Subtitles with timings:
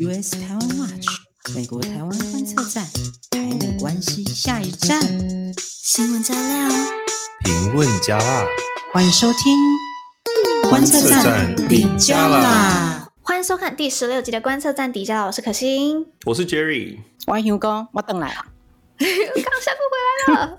[0.00, 1.06] US 台湾 Watch
[1.54, 2.82] 美国台湾观测站，
[3.30, 4.98] 台美关系下一站，
[5.58, 6.70] 新闻加料，
[7.44, 8.46] 评论加辣，
[8.90, 9.54] 欢迎收听
[10.70, 13.06] 观测站底加啦！
[13.20, 18.46] 欢迎收看第十六集的观测站底加辣，我是可心，我是 Jerry，我是牛哥，我等来了。
[19.02, 20.58] 刚下课回来了，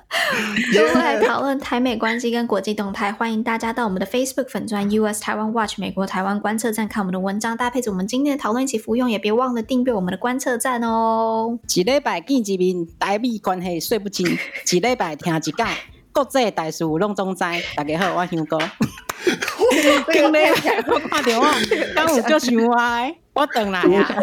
[0.73, 3.11] 又来讨论台美关系跟国际动态。
[3.11, 9.09] 欢迎大家到我们的 Facebook 粉专 US 台湾 Watch 美国台湾观测站看我们的文章，搭配着我们今天的讨论一起服用。
[9.09, 11.57] 也别忘了订阅我们的观测站哦。
[11.73, 14.27] 一礼拜见一面，台美关系说不清；
[14.71, 15.69] 一礼拜听一讲，
[16.11, 17.43] 国际大事拢总知。
[17.75, 18.59] 大家好，我是香哥。
[20.11, 20.51] 今礼拜
[20.87, 21.53] 我打电话，
[21.95, 24.15] 刚有叫想歪，我等来啊。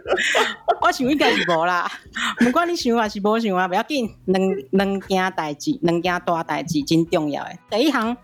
[0.82, 1.90] 我想应该是无啦，
[2.38, 4.14] 不管你想还是无想啊，不要紧。
[4.26, 7.58] 两两件代志，两件大代志真重要诶。
[7.70, 8.16] 第一项，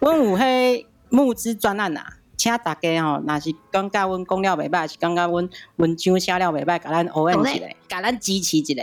[0.00, 2.17] 阮有迄募资专案啊。
[2.38, 8.74] 请大家吼，若是感觉阮讲了袂歹，是感觉阮文章写了袂歹，甲咱応援一下，甲咱支持一下。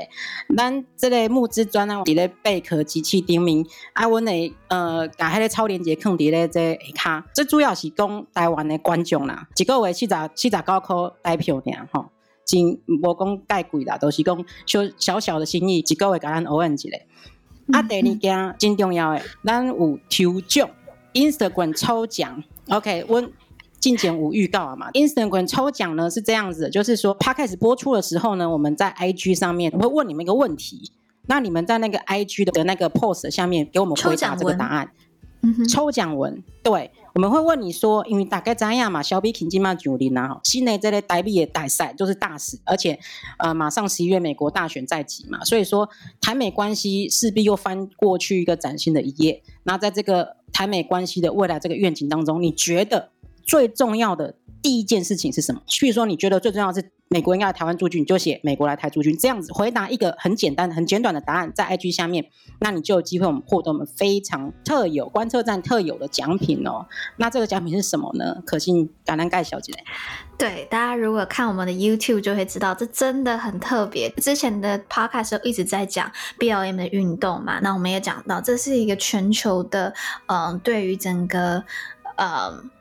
[0.57, 7.23] 咱即个募资专案伫咧贝壳机器顶面，啊，阮会呃，甲迄个超链接放伫咧这下骹。
[7.33, 12.07] 这主要是讲台湾的观众啦，一个月四十四十九箍台票尔吼，
[12.45, 16.89] 真无讲介贵啦，都、就是讲小小小的心意，一个月甲咱応援一下。
[17.71, 20.69] 啊，第二件真重要诶，咱有抽奖
[21.13, 23.31] ，Instagram 抽奖，OK，阮。
[23.85, 30.91] 进前无预告啊嘛，Instagram 抽奖呢是这样子的，就是说 Podcast 播出的时候呢，我们在 IG 上面我会问你们一个问题，
[31.27, 34.89] 那你们在那个 IG 的那个 post 下面给我们回答这个答案。
[35.69, 42.97] 抽奖文，对，我们会问你说，因为大概怎样嘛，小比肯金嘛九零啊，新的这类台币也大赛就是大事，而且
[43.37, 45.87] 呃马上十一月美国大选在即嘛，所以说
[46.19, 49.43] 台美关系势必又翻过去一个崭新的一页。
[49.61, 53.11] 那在这个台美关系的未来这个愿景当中，你觉得？
[53.45, 55.61] 最重要的第一件事情是什么？
[55.67, 62.25] 譬如说，你觉得最重要是美国应该来台湾驻军，你就写美国来台驻军，这样子回答一个很简单、很简短的答案，在 IG 下面，
[62.59, 66.87] 那你就有机会我们获得我们非常特有观测站特有的奖品哦。
[67.17, 68.41] 那这个奖品是什么呢？
[68.43, 69.71] 可信橄榄盖小姐。
[70.35, 74.09] 对，大家如果看我们的 YouTube 就会知道，这真的很特别。
[74.17, 79.93] 之前的 Podcast 一直在讲 BLM 的运动嘛，那我们也讲到，这是一个全球的，
[80.25, 81.63] 嗯、呃，对于整个，
[82.15, 82.71] 嗯。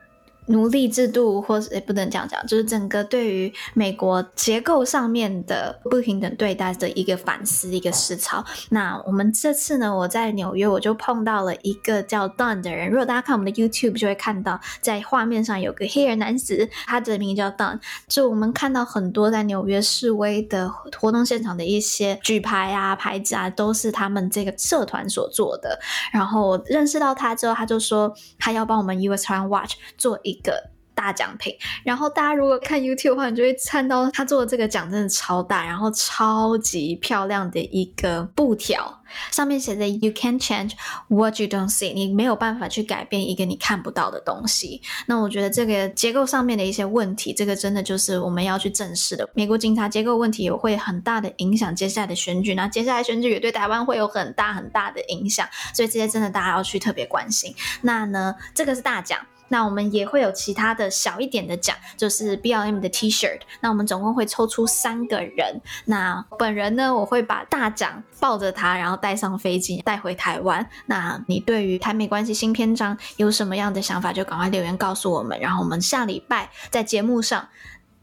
[0.46, 8.44] 奴隶制度，或是也不能这样讲，就是整个对于美国结构上面的不平等对待的一个反思，一个思潮。
[8.68, 12.90] 那我们这次呢，我在纽约，我就碰到了一个叫 Don 的人。
[12.90, 17.80] 如果大家看我们的 YouTube，就会看到在画面上有个黑人男子，他的名字叫 Don。
[18.06, 25.80] 就我们看到很多在纽约示威的活动现场的一些举牌啊、牌子啊，都是他们这个社团所做的。
[26.12, 30.33] 然后认识到他之后，他就说他要帮我们 US Twin Watch 做一。
[30.34, 39.02] 一个大奖品，然后大家如果看 YouTube 的话，你就会看到他做的这个奖真的超大，然后超级漂亮的一个布条，
[39.32, 40.72] 上面写着 “You can change
[41.08, 44.80] what you don't see”，你没有办法去改变一个你看不到的东西。
[45.06, 49.28] 那我觉得这个结构上面的一些问题，这个真的就是我们要去正视的。
[49.34, 57.52] 美国警察结构问题也会很大的影响接下来的选举，那接下来选举也对台湾会有很大很大的影响，所以这些真的大家要去特别关心。
[57.82, 59.18] 那呢，这个是大奖。
[59.48, 63.40] 那我们也会有其他的小一点的奖，就是 BLM 的 T-shirt。
[63.60, 65.60] 那我们总共会抽出三个人。
[65.84, 70.66] 那本人呢，我会把大奖抱着他，然后带上飞机带回台湾。
[70.86, 75.38] 那你对于台美关系新篇章有什么样的想法，就赶快留言告诉我们。
[75.38, 77.48] 然后我们下礼拜在节目上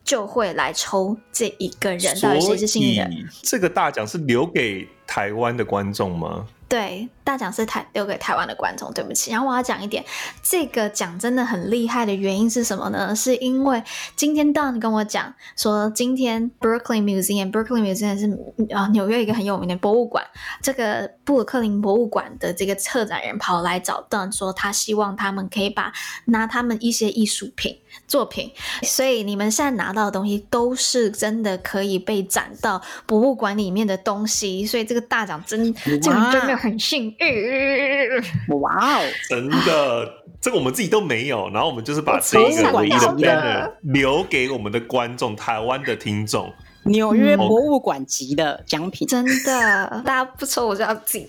[0.04, 3.30] 就会来抽这一个人，到底谁是幸运人？
[3.44, 6.46] 这个大奖是留给台湾的观众吗？
[6.68, 9.32] 对，大奖是台留给台湾的观众，对不起。
[9.32, 10.06] 然后我要讲一点，
[10.42, 13.14] 这个奖真的很厉害的原因是什么呢？
[13.16, 13.84] 是因为
[14.16, 20.26] 今天 Don 跟我讲说，今天 Brooklyn Museum，Brooklyn Museum 是啊纽约一个很有名的博物馆，
[20.62, 25.92] 这个布鲁克林博物馆的这个策展人跑来找 Don 说，他希望他们可以把
[26.26, 27.78] 拿他们一些艺术品
[28.08, 28.52] 作品，
[28.84, 36.14] 所以你们现在拿到的东西都是真的可以被展到博物馆里面的东西，所以这个大奖真这个真
[36.48, 36.62] 的。
[36.62, 39.02] 很幸运，哇哦！
[39.30, 46.54] 真的，这个我们自己都没有，然后我们就是把这一个唯一的 banner 留给我们的观众，台湾的听众。
[46.84, 51.28] 纽约博物馆级的奖品，真的，大家不抽我就要自己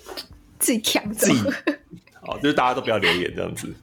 [0.58, 1.32] 自己抢走。
[2.23, 3.75] 好，就是大家都不要留言这样子。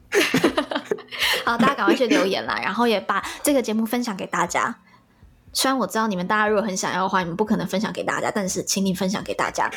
[1.46, 4.80] 好，大家赶快去留言啦，然后也把这个节目分享给大家。
[5.52, 9.70] 虽然我知道你们大家如果很想要的话，你们不可能分享给大家，但是请你分享给大家。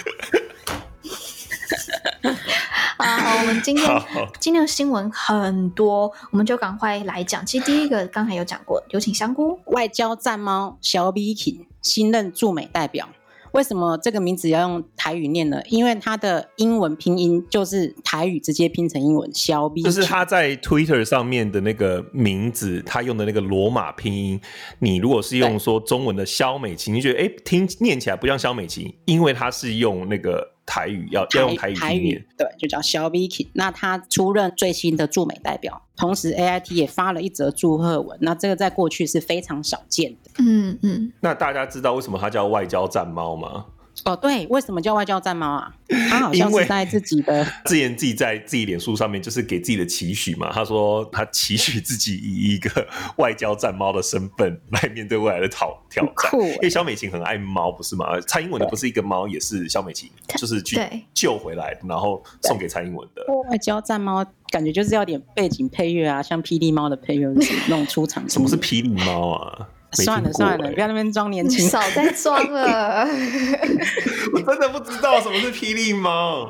[3.02, 4.02] 好，好，我们今天
[4.38, 7.44] 今天的新闻很多，我们就赶快来讲。
[7.44, 9.58] 其实第一个刚才有讲过，有请香菇。
[9.66, 13.08] 外交战猫萧美琴新任驻美代表。
[13.50, 15.60] 为什么这个名字要用台语念呢？
[15.66, 24.40] 因为它的英文拼音就是台语直接拼成英文，萧美琴就是他在 Twitter 上面的那个名字，他用的那个罗马拼音。
[24.78, 30.52] 你如果是用说中文的肖美琴，你觉得哎，听念起来不像肖美琴，因为他是用那个。
[30.72, 33.46] 台语要要用台语台语，对，就叫萧美琴。
[33.52, 38.16] 那他出任最新的驻美代表，同时 AIT 也发了一则祝贺文。
[38.22, 40.30] 那这个在过去是非常少见的。
[40.38, 41.12] 嗯嗯。
[41.20, 43.66] 那大家知道为什么他叫外交战猫吗？
[44.04, 45.72] 哦，对，为什么叫外交战猫啊？
[46.10, 50.50] 他好像是在自己的 自言自己在自己脸书上面，就是给自己的期许嘛。
[50.52, 52.86] 他说他期许自己以一个
[53.18, 56.40] 外交战猫的身份来面对未来的挑挑战。
[56.40, 58.20] 欸、因为萧美琴很爱猫，不是吗？
[58.22, 60.76] 蔡英文的不是一个猫，也是萧美琴，就是去
[61.14, 63.24] 救回来，然后送给蔡英文的。
[63.50, 67.28] 外交战猫感觉就是要点背景配乐啊，像霹雳猫的配乐
[67.68, 68.28] 那种出场。
[68.28, 69.68] 什么是霹雳猫啊？
[69.92, 73.06] 算了算了，不要那边装年轻，少再装了。
[74.32, 76.48] 我真的不知道什么是霹雳猫。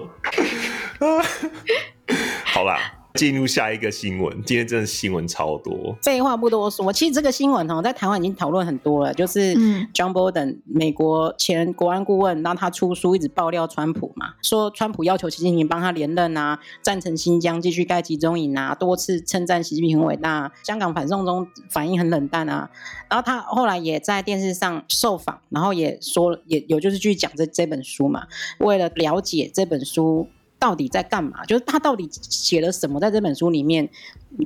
[2.45, 2.79] 好啦。
[3.15, 5.97] 进入下一个新闻，今天真的新闻超多。
[6.03, 9.13] 废话不多说，其实这个新闻哦，在台湾已经讨论很多了。
[9.13, 9.55] 就是
[9.93, 20.51] John Bolton，美国前国安顾问，让他出书一直爆料川普嘛，说川普要求习近平帮他连任啊，赞成新疆继续盖集中营啊，多次称赞习近平很伟大。
[20.65, 22.71] 香港反送中反应很冷淡啊，
[23.11, 28.27] 然后他后来也在电视上受访，然后也说也有就是去讲这这本书嘛，
[28.59, 30.27] 为了了解这本书。
[30.63, 31.45] 到底在干嘛？
[31.45, 33.01] 就是他到底写了什么？
[33.01, 33.91] 在这本书里面，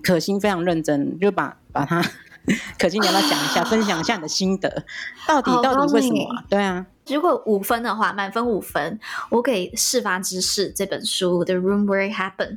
[0.02, 2.02] 可心非常认真，就把把他
[2.80, 4.82] 可心你要不要讲一下，分享一下你的心得。
[5.28, 6.42] 到底到底为什么啊？
[6.48, 8.98] 对啊，如果五分的话，满分五分，
[9.28, 12.52] 我给《事发之事》这本书《The Room Where It Happened》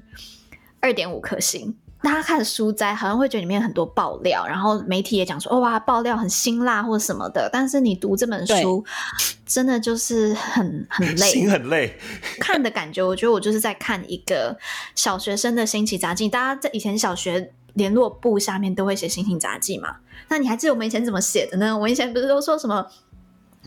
[0.80, 1.76] 二点五颗星。
[2.02, 7.50] 大家看书摘，好像会觉得里面很多爆料，然后媒体也讲说，哇，爆料很辛辣或什么的。
[7.52, 8.84] 但是你读这本书，
[9.46, 11.94] 真的就是很很累，心很累。
[12.40, 14.58] 看的感觉，我觉得我就是在看一个
[14.96, 16.30] 小学生的心情杂记。
[16.30, 19.98] 大家在以前小学联络簿下面都会写心情杂记嘛？
[20.30, 21.78] 那你还记得我们以前怎么写的呢？
[21.78, 22.88] 我以前不是都说什么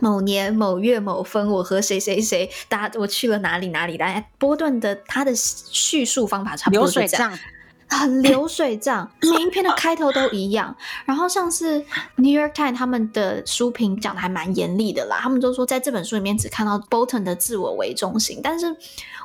[0.01, 3.99] 某年某月某分，我和谁谁谁，大家我去了哪里哪里？
[3.99, 7.39] 大家波顿的他的叙述方法差不多是这样。
[7.99, 10.75] 很流水账， 每一篇的开头都一样。
[11.05, 11.79] 然后像是
[12.17, 18.41] New York Times 他们的书评讲的还蛮严厉的啦，他们就说在这本书里面只看到 Bolton 的自我为中心。
[18.43, 18.75] 但是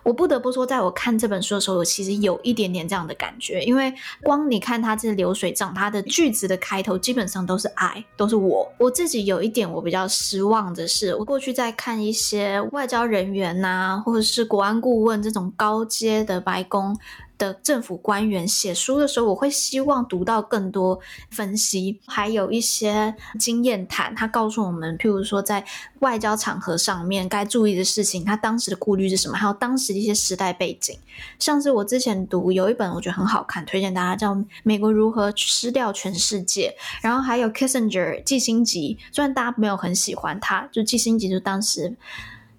[0.04, 3.94] 我不得不说，在我看这本书的时候，我其实有一点点这样的感觉，因为
[4.24, 8.72] 光你看他这流水账，他的句子的开头基本上都是 I，都是我。
[8.78, 16.98] 我自己有一点我比较失望的是，我过去在看一些外交人员呐、啊，或者是国安顾问这种高阶的白宫。
[17.38, 21.00] 的政府官员写书的时候，我会希望读到更多
[21.30, 24.14] 分析，还有一些经验谈。
[24.16, 25.64] 他告诉我们，譬如说在
[26.00, 30.98] 外交场合上面该注意的事情，他当时的顾虑是什么，还有当时的一些时代背景。
[31.40, 41.96] 像是我之前读有一本我觉得很好看，推荐大家叫《美国如何失掉全世界》，然后还有 Kissinger 季辛吉，虽然大家没有很喜欢他，就季辛吉就当时。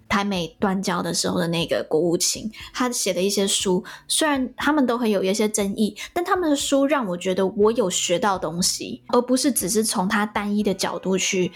[0.09, 11.51] 台美断交的时候的那个国务卿，他写的一些书，虽然他们都很有一些争议，但他们的书让我觉得我有学到东西，而不是只是从他单一的角度去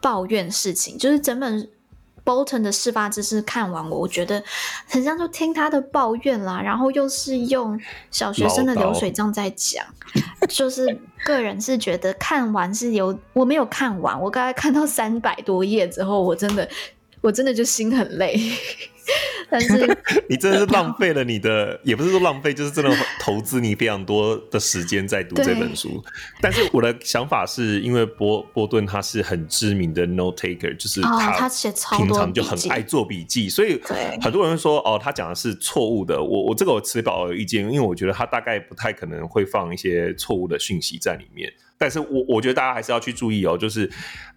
[0.00, 0.96] 抱怨事情。
[0.96, 1.68] 就是整本
[2.24, 4.42] Bolton 的事发之事看完我，我觉得
[4.86, 7.78] 很像就听他的抱怨啦，然后又是用
[8.12, 9.84] 小学生的流水账在讲，
[10.48, 16.68] 就是个人是觉得看完是有我没有看完，我刚才看到三百多页之后，我真的。
[17.26, 18.38] 我真的就心很累，
[19.50, 19.98] 但是
[20.30, 26.00] 你真的是浪费了你的，也不是说浪费，就是真的投资你非常多的时间在读这本书。
[26.40, 31.48] 但是我的想法是因为波波顿他是很知名的 note taker，就是他
[31.96, 33.80] 平常就很爱做笔记，所以
[34.22, 36.22] 很多人说哦，他讲的是错误的。
[36.22, 41.52] 我我这个我持保留意见，因为我觉得他大概不太可能会放一些错误的讯息在里面。
[41.76, 43.90] 但是我我觉得大家还是要去注意哦，就是。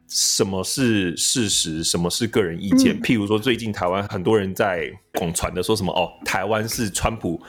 [0.10, 1.84] 什么是事实？
[1.84, 2.96] 什么是个人意见？
[2.98, 7.42] 嗯、譬如说，最近台湾很多人在广传的说什么哦，台湾是川普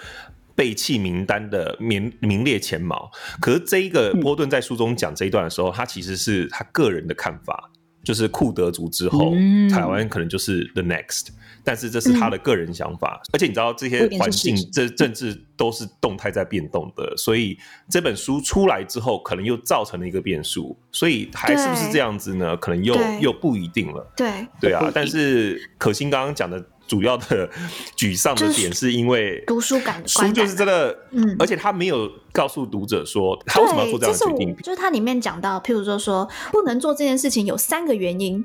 [0.54, 3.10] 背弃名单的名名列前茅。
[3.40, 7.70] 可是这一个波顿在书中讲这一段的时候，他其实是他个人的看法。
[8.02, 11.28] 就是库德族之后，嗯、台湾可能就是 the next，
[11.62, 22.56] 但是这是他的个人想法，嗯、而且你知道这些环境、这政治都是动态在变动的，所以这本书出来之后，可能又造成了一个变数，所以还是不是这样子呢？
[22.56, 24.12] 可能又又不一定了。
[24.16, 24.46] 对。
[24.60, 26.64] 对啊，但是可心刚刚讲的。
[26.90, 27.48] 主要的
[27.96, 38.44] 沮丧的点是因为读书感书就是真的，嗯，而且他没有告诉读者说他为什么要做这样的决定，就是他里面讲到，譬如说说不能做这件事情有三个原因。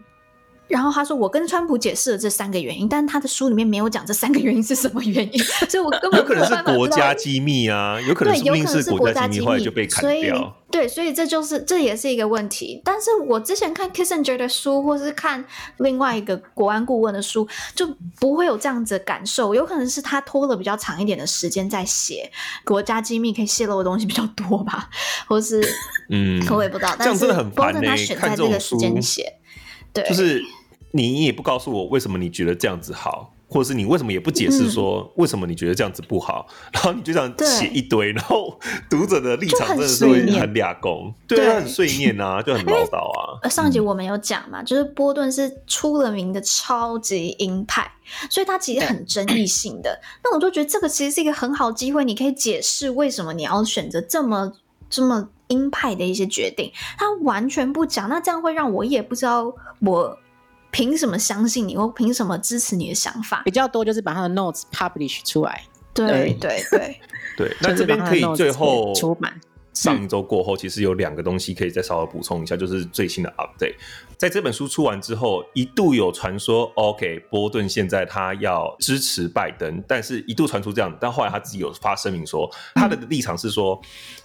[0.68, 10.56] 然后他说：“我跟川普解释了这三个原因，但是他的书里面没有讲这三个原因是什么原因，所以我根本有可能是国家机密啊，有可能有可能是国家机密，后来就被砍掉。
[10.72, 12.82] 对，所以这就是这也是一个问题。
[12.84, 15.46] 但是我之前看 Kissinger 的书，或是看
[15.78, 17.88] 另外一个国安顾问的书，就
[18.20, 19.54] 不会有这样子的感受。
[19.54, 22.30] 有可能是他拖了比较长一点的时间在写
[22.66, 24.90] 国家机密可以泄露的东西比较多吧，
[25.28, 25.64] 或是
[26.10, 26.96] 嗯，我也不知道。
[26.98, 27.86] 但是这样真的很烦呢、欸。
[27.86, 29.36] 他选在这个时间写。”
[29.96, 30.44] 对，就是
[30.92, 38.60] 你也不告诉我为什么你觉得这样子好，或者是你为什么也不解释说为什么你觉得这样子不好，嗯、然后你就这样写一堆，然后
[38.90, 41.56] 读者的立场真的是会很俩公，对，对。
[41.56, 43.50] 很碎念啊， 就很唠叨啊。
[43.50, 47.90] 上集我们有讲嘛，就是波顿是出了名的超级鹰派，
[48.30, 50.00] 所以他其实很争议性的。
[50.24, 54.52] 那我就觉得这个其实是一个很好机会，你可以解释为什么你要选择这么
[54.90, 55.30] 这么。
[55.50, 59.54] 鹰派的一些决定，他完全不讲，那这样会让我也不知道
[59.86, 60.18] 我
[60.72, 63.42] 凭什么相信你，我凭什么支持你的想法？
[63.46, 65.64] 比较多就是把他的 notes publish 出来。
[65.94, 67.00] 对对对对，
[67.38, 67.58] 对。
[67.62, 69.40] 那这边可以最后出版。
[69.74, 73.76] 上一周过后，其实有两个东西可以再稍微补充一下，就是最新的 update。
[74.18, 83.78] 在这本书出完之后，一度有传说，OK，波顿现在他要支持拜登，但是一度传出这样，但后来他自己有发声明说，他的立场是说，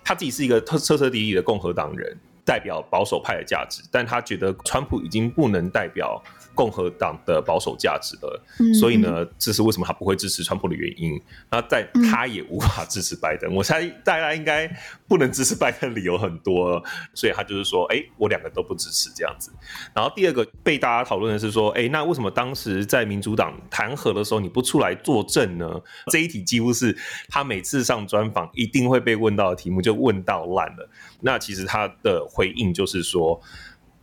[0.04, 2.16] 他自己是一个彻彻底底的共和党人，
[2.50, 6.20] 代表保守派的价值，但他觉得川普已经不能代表。
[6.60, 11.18] 共和党的保守价值了，嗯，所以呢，这是为什么他不会支持川普的原因。
[11.50, 14.70] 那在他也无法支持拜登，嗯，我猜大家应该
[15.08, 19.50] 不能支持拜登理由很多，所以他就是说，哎，我两个都不支持这样子。
[19.94, 25.80] 然后第二个被大家讨论的是说，哎，那为什么当时在民主党弹劾的时候你不出来作证呢？
[26.12, 26.94] 这一题几乎是
[27.30, 30.86] 他每次上专访一定会被问到的题目，就问到烂了。
[31.22, 33.40] 那其实他的回应就是说，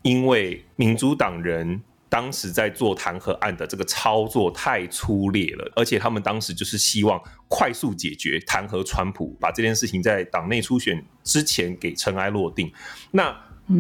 [0.02, 1.84] 因为民主党人。
[2.10, 12.72] 当时在做弹劾案的这个操作太粗劣了，而且他们当时就是希望快速解决弹劾川普，把这件事情在党内初选之前给尘埃落定。
[13.12, 13.36] 那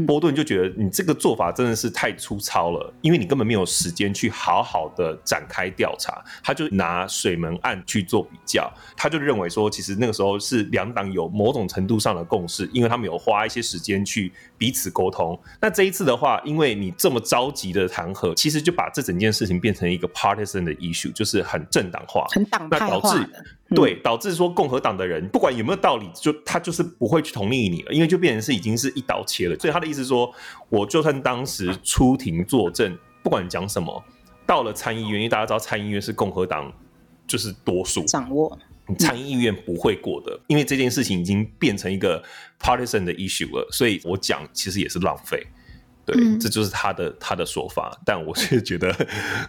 [0.06, 6.24] 波顿就觉得你这个做法真的是太粗糙了，因为你根本没有时间去好好的展开调查。
[6.44, 15.40] 他就拿水门案去做比较，他就认为说，其实那个时候是两党有某种程度上的共识，因为他们有花一些时间去彼此沟通。
[15.62, 23.46] 那这一次的话，因为你这么着急的弹劾，其实就把这整件事情变成一个 partisan 的 issue，就是很政党化、很党派化的。
[23.76, 29.58] 对，导致说共和党的人不管有没有道理，就他就是不会去同意你了，因为就变成是已经是一刀切了。
[29.60, 30.34] 所以他的意思说，
[30.70, 34.04] 我就算当时出庭作证，不管讲什么，
[34.46, 36.72] 到了参议院，因为大家知道参议院是共和党
[37.28, 38.58] 就是多数掌握，
[38.98, 42.24] 参议院不会过的，因为这件事情已经变成一个
[42.60, 45.46] partisan 的 issue 了，所以我讲其实也是浪费。
[46.08, 48.96] 对，嗯、这就是他的他的说法，但我是觉得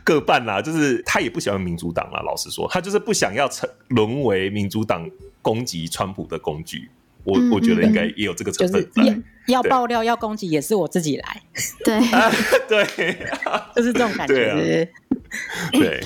[0.03, 2.21] 各半啦，就是他也不喜欢民主党啦。
[2.23, 5.09] 老实说，他就是不想要成沦为民主党
[5.41, 6.91] 攻击川普的工具。
[7.23, 9.05] 我、嗯、我觉得应该也有这个成分在。
[9.05, 11.43] 就是、要爆料要攻击也是我自己来。
[11.87, 12.33] 对、啊、
[12.69, 12.85] 对，
[13.77, 14.35] 就是这种感觉。
[14.51, 16.05] 对，啊、对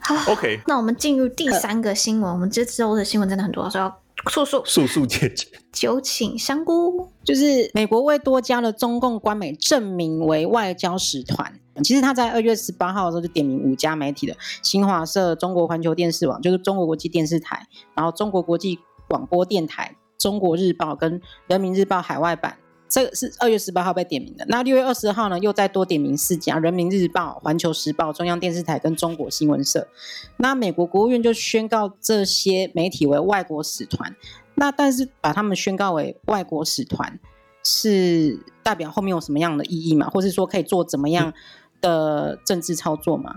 [0.00, 0.60] 好，OK。
[0.66, 2.32] 那我们进入第三个新闻。
[2.32, 4.01] 我们这周的新闻真的很多，所以要。
[4.30, 7.10] 速速速速解决，酒请香菇。
[7.24, 11.58] 就是美国为多家的中共官媒正名为外交使团。
[11.82, 22.58] 其实他在二月十八号的时候就点名五家媒体的新华社、中国环球电视网，就是中国国际电视台，然后中国国际广播电台、中国日报跟人民日报海外版。
[22.92, 24.44] 这个是二月十八号被点名的。
[24.50, 29.88] 那六月二十号呢，又再多点名四家：人民日报、环球时报、中央电视台跟中国新闻社。
[30.36, 34.14] 那美国国务院就宣告这些媒体为外国使团。
[34.56, 37.18] 那但是把他们宣告为外国使团，
[37.64, 40.10] 是代表后面有什么样的意义吗？
[40.10, 41.32] 或是说可以做怎么样
[41.80, 43.36] 的政治操作吗？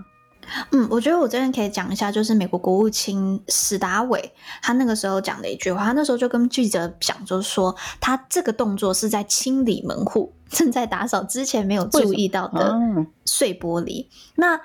[0.70, 10.32] 嗯，我觉得我这边可以讲一下，就是美国国务卿史达伟他那个时候讲的一句话，他那时候就跟记者讲，就是说他这个动作是在清理门户。
[10.50, 12.78] 正在打扫之前没有注意到的
[13.24, 14.58] 碎玻璃，那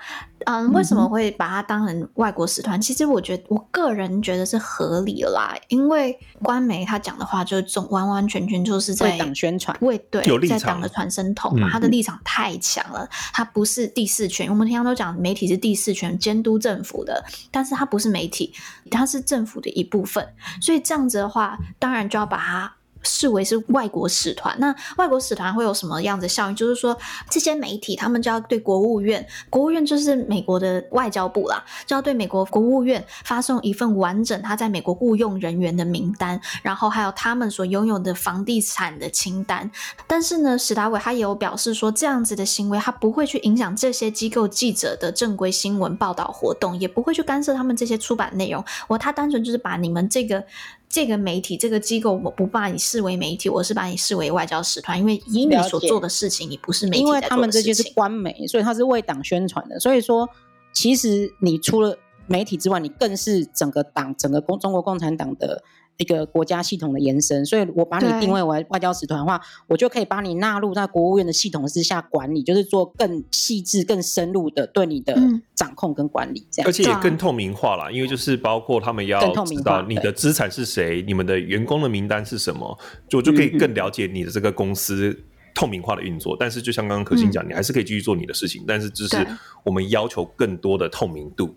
[0.44, 2.80] 嗯，为什么会把它当成外国使团？
[2.80, 14.48] 其实我觉得，我个人觉得是合理啦，因为官媒他讲的话就总完完全全就是在党宣传，为对在党的传声筒嘛，他的立场太强了，他不是第四权。
[14.48, 18.54] 我们平常都讲媒体是第四权监督政府的，但是他不是媒体，
[18.90, 20.26] 他是政府的一部分，
[20.60, 22.72] 所以这样子的话，当然就要把它。
[23.02, 24.56] 视为是外国使团。
[24.58, 26.56] 那外国使团会有什么样的效应？
[26.56, 26.96] 就是说，
[27.28, 39.70] 这些媒体他们就要对国务院，国务院就是美国的外交部啦，就要对美国国务院发送一份完整他在美国雇佣人员的名单，然后还有他们所拥有的房地产的清单。
[40.06, 48.64] 但是呢，史达伟他也有表示说，这样子的行为他不会去影响这些机构记者的正规新闻报道活动，也不会去干涉他们这些出版内容。
[48.88, 50.44] 我他单纯就是把你们这个。
[50.92, 57.02] 这个媒体这个机构，我不把你视为媒体，我是把你视为外交使团，因为以你所做的事情，你不是媒体。
[57.02, 59.80] 因为他们这些是官媒，所以他是为党宣传的。
[59.80, 60.28] 所以说，
[60.72, 61.96] 其实你除了
[62.26, 65.64] 媒体之外，你更是整个党、整个共中国共产党的。
[65.98, 75.16] 一个国家系统的延伸，所以我把你定位为外交使团的话，我就可以把你纳入在国务院的系统之下管理，就是做更细致、更深入的对你的
[75.54, 77.92] 掌控跟管理，这样，而且也更透明化了。
[77.92, 82.76] 因为就是包括他们要知道你的资产是谁，你们的员工的名单是什么，
[83.08, 85.16] 就就可以更了解你的这个公司
[85.54, 86.36] 透明化的运作。
[86.40, 89.24] 但是就像刚刚可心讲，你还是可以继续做你的事情，但是就是
[89.64, 91.54] 我们要求更多的透明度，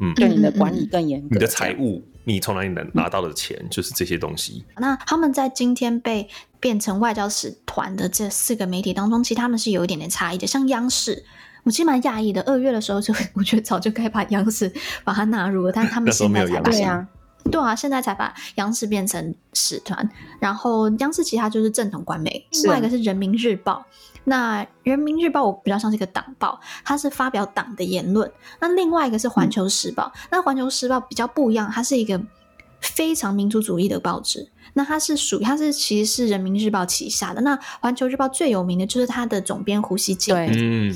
[0.00, 2.02] 嗯，对你的管理更严格，你的财务。
[2.24, 4.62] 你从哪里能拿到的钱，嗯、就是这些东西。
[4.76, 6.28] 那他们在今天被
[6.60, 10.46] 变成外交使团的这四个媒体当中，其实他们是有一点点差异的。
[10.46, 11.24] 像央视，
[11.62, 12.42] 我其实蛮讶异的。
[12.42, 14.70] 二月的时候就， 我觉得早就该把央视
[15.04, 17.08] 把它纳入了，但他们 现在才把对啊，
[17.50, 20.08] 对啊，现在才把央视变成使团。
[20.40, 23.84] 然后央视其他就是正统官媒，另外一个是人民日报。
[24.24, 28.30] 那人民日报我比较像是一个党报，它是发表党的言论。
[28.60, 32.20] 那另外一个是环球时报，嗯、那环球时报比较不一样，它是一个
[32.80, 34.48] 非常民族主义的报纸。
[34.74, 37.40] 那它是属于，它是其实是人民日报旗下的。
[37.40, 40.34] 那环球日报最有名的就是它的总编胡锡进。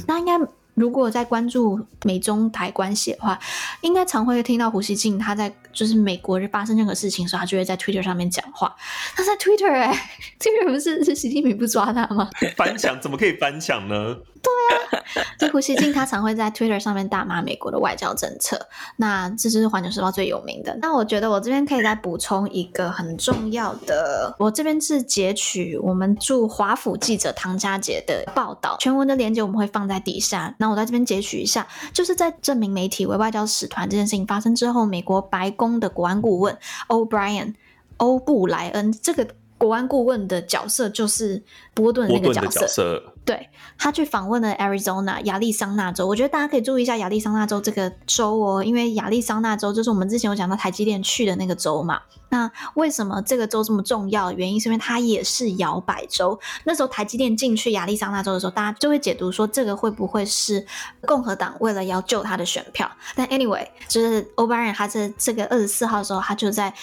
[0.07, 0.39] 那应该。
[0.75, 3.38] 如果在关注美中台关系的话，
[3.83, 8.75] 应该常会听到胡锡进他在就是美国发生任何事情的时候，他就会在 Twitter 上面讲话。
[9.14, 12.31] 他在 Twitter 哎、欸，Twitter 不是是习近平不抓他吗？
[12.57, 14.17] 翻墙怎么可以翻墙呢？
[14.43, 18.59] 对啊，这胡锡进他常会在 Twitter 上面大骂美国的外交政策。
[18.97, 20.77] 那这就是《环球时报》最有名的。
[20.81, 30.55] 那我觉得我这边可以再补充一个很重要的，我这边是截取我们驻华府记者唐佳杰的报道，全文的链接我们会放在底下。
[30.59, 37.55] 那我在这边截取一下，就是在证明媒体为外交使团这件事情发生之后，美国白宫的国安顾问 O'Brien
[37.99, 39.27] 欧布莱恩这个
[39.62, 41.40] 国安顾问的角色就是
[41.72, 43.01] 波顿那个角色。
[43.25, 43.48] 对，
[43.79, 52.01] 他去访问了 Arizona 亚利桑那州，我觉得大家可以注意一下亚利桑那州这个州哦，因为亚利桑那州就是我们之前有讲到台积电去的那个州嘛。
[52.31, 54.33] 那为什么这个州这么重要？
[54.33, 56.37] 原因是因为它也是摇摆州。
[56.64, 60.66] 那时候台积电进去亚利桑那州的时候，大家就会解读说这个会不会是
[61.03, 62.90] 共和党为了要救他的选票？
[63.14, 66.75] 但 anyway，就是 O'Brien 他在这个二十四号的时候，他就在。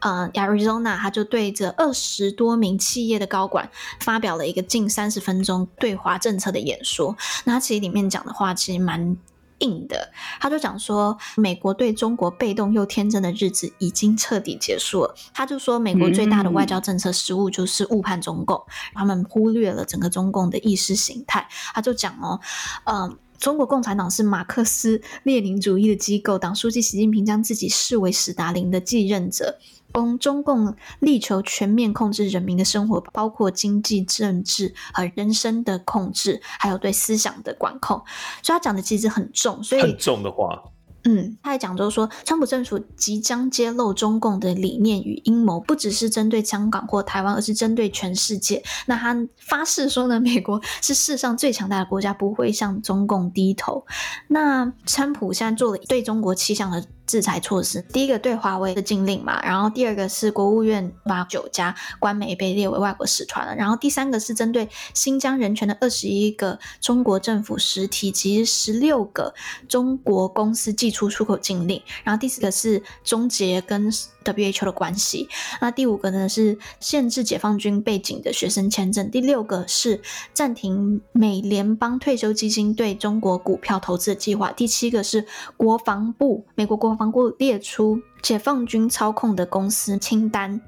[0.00, 3.68] 呃，Arizona，他就对着二十多名企业的高管
[4.00, 7.16] 发表了一个近三十分钟对华政策的演说。
[7.44, 9.16] 那他其实里面讲的话其实蛮
[9.58, 10.08] 硬的，
[10.38, 15.12] 他就讲说，美国对中国被动又天真的日子已经彻底结束了。
[15.34, 18.62] 他就说，美国最大的外交政策失误就是误判中共，嗯、
[18.94, 21.48] 他们忽略了整个中共的意识形态。
[21.74, 22.38] 他就讲哦，
[22.84, 29.58] 呃，中国共产党是马克思列宁主义的机构，党书记习近平将自己视为史达林的继任者。
[29.92, 37.96] 中中共力求全面控制人民的生活，包括经济、政治和人生的控制，还有对思想的管控。
[38.42, 40.62] 所以他讲的其实很重，所以很重的话。
[41.04, 48.62] 嗯，他还讲就是说，川普政府即将揭露中共的理念与阴谋，不只是针对香港或台湾，而是针对全世界。
[48.86, 53.86] 那他发誓说呢，美国是世上最强大的国家，不会向中共低头。
[54.26, 69.34] 那川普现在做了对中国气象的制裁措施，第一个对华为的禁令嘛，然后第二个是国务院把九家官媒被列为外国使团了，然后第三个是针对新疆人权的二十一个中国政府实体及十六个
[69.66, 73.90] 中国公司寄出出口禁令，然后第四个是终结跟
[74.32, 75.28] WHO 的关系，
[75.60, 80.00] 那第五个呢是限制解放军背景的学生签证，第六个是
[80.32, 90.60] 暂停美联邦退休基金对中国股票投资的计划，第七个是国防部美国国防部列出解放军操控的公司清单。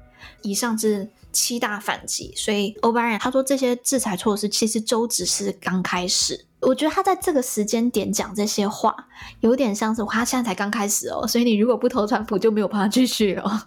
[0.43, 6.45] 以上是七大反击，所以欧巴人他说这些制裁措施其实都只是刚开始。
[6.61, 8.95] 我觉得他在这个时间点讲这些话，
[9.39, 13.61] 有点像是他现在才刚开始哦，所以你如果不投川普，就没有办法继续哦。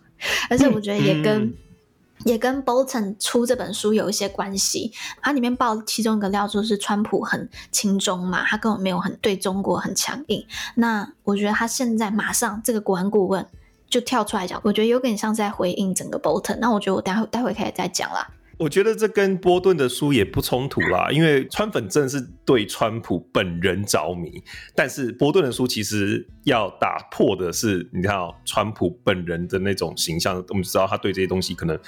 [0.48, 1.54] 而且我觉得也跟、嗯、
[2.24, 4.92] 也跟 Bolton 出这本书有一些关系。
[5.20, 10.46] 它里面爆其中一个料，就是川普很亲中嘛，他根本没有很对中国很强硬。
[10.76, 13.46] 那我觉得他现在马上这个国安顾问。
[13.86, 16.58] 就跳出来讲，我觉得有点像在回应整个 Bolton。
[16.60, 18.28] 那我觉得我待会待会可以再讲啦。
[18.58, 24.42] 我觉得这跟波顿的书也不冲突啦，因为川粉真的是对川普本人着迷，
[24.74, 31.78] 但是波顿的书其实要打破的是，你看哦，川普本人的那种形象，我们知道他对这些东西可能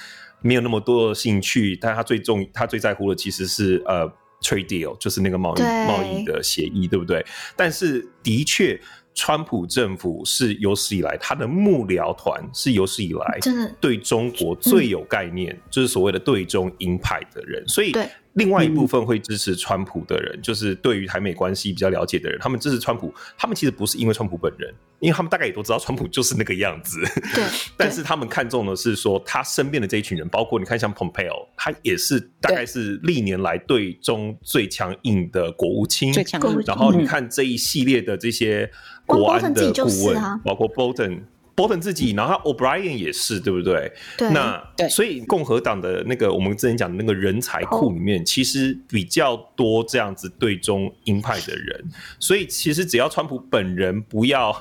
[0.41, 4.07] 没有那么多的兴趣，但他最重他最在乎的其实是呃
[4.41, 7.25] trade deal，就是那个贸易贸易的协议，对不对？
[7.55, 8.79] 但是的确。
[9.17, 13.39] 川普政府是有史以来，他的幕僚团是有史以来
[13.81, 17.91] 对中国最有概念，嗯、就是所谓的对中鹰派的人，所以。
[18.37, 23.13] 另外一部分会支持川普的人，嗯、就是对于台美关系比较了解的人，他们支持川普。
[23.35, 27.01] 他们其实不是因为川普本人，因为他们大概也都知道川普就是那个样子。
[27.33, 27.43] 对。
[27.75, 36.13] 但是他们看重的是说，他身边的这一群人，包括你看像 Pompeo，他也是大概是历年来对中最强硬的国务卿。
[36.13, 36.63] 最强硬。
[36.65, 38.69] 然后你看这一系列的这些
[39.07, 41.21] 国安的顾问，啊、包括 Bolton。
[41.57, 43.91] Bolton 自己，然后他 O'Brien 也是，对不对？
[44.15, 44.29] 对。
[44.29, 51.83] 那对，所以共和党的那个我们之前讲的那个人才库里面，其实比较多这样子对中鹰派的人。
[52.19, 54.55] 所以其实只要川普本人不要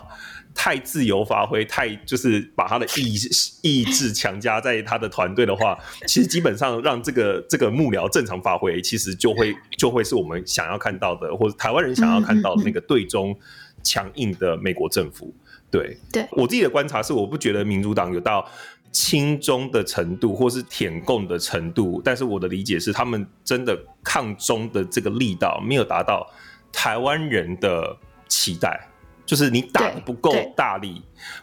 [0.55, 3.15] 太自由发挥，太就是把他的意
[3.61, 5.79] 意志强加在他的团队的话，
[6.09, 13.39] 其实基本上让这个这个幕僚正常发挥，其实就会就会是我们想要看到的，或者台湾人想要看到的那个对中
[13.83, 15.35] 强硬的美国政府。
[15.71, 18.49] 对，对我自己的观察是，我不觉得民主党有到
[18.93, 22.01] 亲中的程度，或是舔共的程度。
[22.05, 26.27] 但是我的理解是，他们真的抗中的这个力道没有达到
[26.73, 27.97] 台湾人的
[28.29, 28.89] 期待，
[29.27, 31.03] 就是你打的不够大力。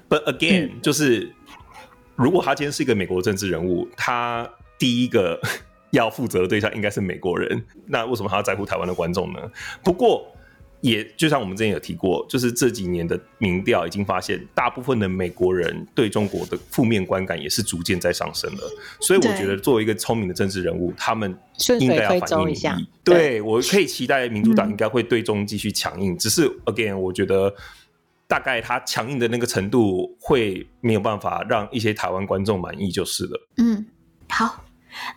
[0.10, 1.32] But again，、嗯、就是
[2.16, 5.40] 如果他今天是一个美国政治人物，他第一个
[5.92, 9.40] 要负责的对象应该是美国人，那为什么他要在乎台湾的观众呢？
[9.84, 10.26] 不过。
[10.84, 18.62] 也就像我们之前有提过，就是这几年的民调已经发现，大部分的美国人对中国的负面观感也是逐渐在上升了。
[19.00, 21.34] 所以我觉得，作为一个聪明的政治人物，他们
[21.80, 22.78] 应该要反映一下。
[23.02, 26.16] 对，对我可以期待民主党应该会对中继续强硬。
[26.16, 27.56] 嗯、只是 again，我觉得
[28.28, 33.48] 大概他强硬的那个程度会没有办法让一些台湾观众满意，就是了。
[33.56, 33.86] 嗯，
[34.28, 34.66] 好。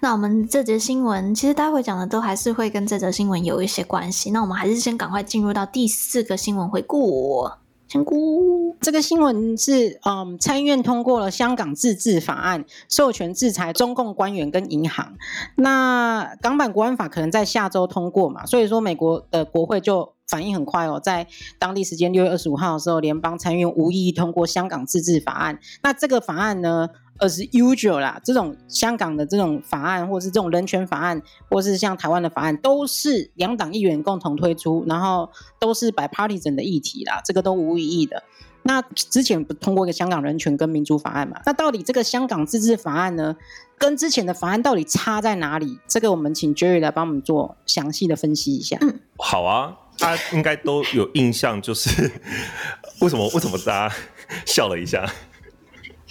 [0.00, 4.30] 那我们这则新闻，其实待会讲的都还是会跟这则新闻有一些关系。
[4.30, 7.48] 那我们还是先赶快进入到第四个新闻回顾。
[7.88, 15.14] 香菇，这个新闻是，嗯，参议院通过了香港自治法案，授权制裁中共官员跟银行。
[15.54, 21.26] 那港版国安法可能在下周通过嘛，所以说美国的国会就反应很快哦，在
[21.58, 25.58] 当地时间六月二十五号的时候，联邦参议院无异议通过香港自治法案。
[25.82, 38.22] 那这个法案呢？As usual 啦，这种香港的这种法案，或是这种人权法案，或是像台湾的法案，都是两党议员共同推出，然后都是 bipartisan 的议题啦，这个都无异议的。
[38.64, 41.40] 那之前不通过一个香港人权跟民主法案嘛？
[41.46, 43.36] 那到底这个香港自治法案呢，
[43.78, 45.78] 跟之前的法案到底差在哪里？
[45.86, 48.76] 这个我们请 Jerry 来帮我们做详细的分析一下。
[48.80, 52.10] 嗯，好啊，大家应该都有印象，就是
[53.00, 53.94] 为什么为什么大家
[54.44, 55.04] 笑了一下？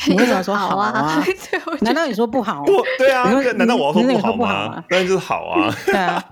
[0.08, 0.91] 你为什么说好啊？
[0.91, 1.26] 好啊
[1.82, 2.63] 难道你说不好？
[2.65, 4.84] 不对啊，难道我要说不好吗？
[4.89, 5.74] 当然就是好啊。
[5.86, 6.24] 对啊，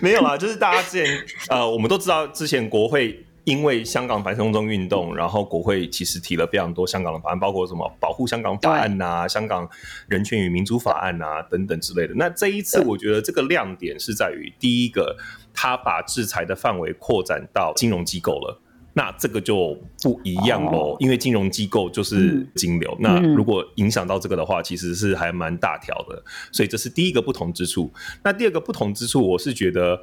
[0.00, 9.68] 没有啊，就是大家之前呃，我们都知道，之前国会因为香港反送中运动，然后国会其实提了非常多香港的法案，包括什么保护香港法案啊、香港
[10.08, 12.14] 人权与民主法案啊等等之类的。
[12.16, 15.16] 那这一次，我觉得这个亮点是在于，第一个，
[15.54, 18.60] 他把制裁的范围扩展到金融机构了。
[18.94, 20.96] 那这个就不一样喽，oh.
[21.02, 22.90] 因为金融机构就是金流。
[22.92, 26.24] 嗯、那如果影响到这个的话，其实是还蛮大条的。
[26.50, 27.92] 所以这是第一个不同之处。
[28.24, 30.00] 那第二个不同之处，我是觉得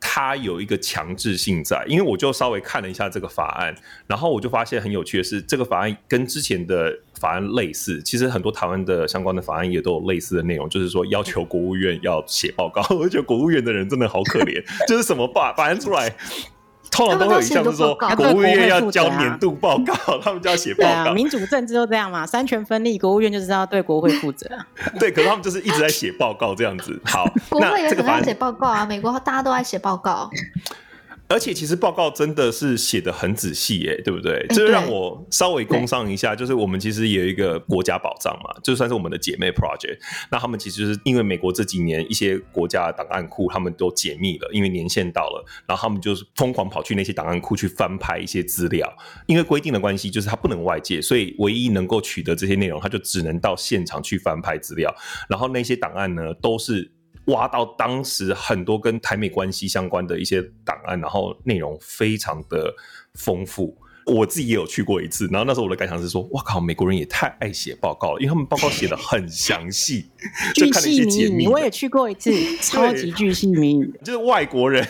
[0.00, 3.74] 它有一个强制性在，因为我就稍微看了一下这个法案，
[4.06, 8.02] 然后我就发现很有趣的是，这个法案跟之前的法案类似。
[8.02, 12.82] 其实很多台湾的相关的法案也都有类似的内容，就是说要求国务院要写报告。
[12.96, 16.16] 我觉得国务院的人真的好可怜，就是什么法法案出来。
[16.90, 21.10] 通常都会有一项是说，国务院要交年度报告，他们就要写报告。
[21.10, 24.48] 啊、民主政治都这样嘛，三权分立，国务院就是要对国会负责。
[24.98, 27.00] 对，可是他们就是一直在写报告这样子。
[27.04, 30.28] 好，国会也很爱写报告啊，美国大家都爱写报告。
[31.30, 34.44] 而且其实报告真的是写得很仔细耶，对不对？
[34.50, 39.96] 这让我稍微工商一下，就是我们其实也有一个国家宝藏嘛，就算是我们的姐妹 project。
[40.28, 48.92] 那他们其实就是因为美国这几年一些国家档案库他们都解密了，因为年限到了，然后他们就是疯狂跑去那些档案库去翻拍一些资料。
[49.26, 54.92] 因为规定的关系，就是它不能外借，所以唯一能够取得这些内容，他就只能到现场去翻拍资料。
[55.28, 56.90] 然后那些档案呢，都是。
[57.26, 62.74] 挖到当时很多跟台美关系相关的一些档案，然后内容非常的
[63.14, 63.79] 丰富。
[64.10, 70.06] 我自己也有去过一次，然后那时候我的感想是说，哇靠，美国人也太爱写报告了，因为他们报告写的很详细，
[70.54, 71.46] 巨细靡遗。
[71.46, 73.92] 我也去过一次，超级巨细靡遗。
[74.04, 74.86] 就是外国人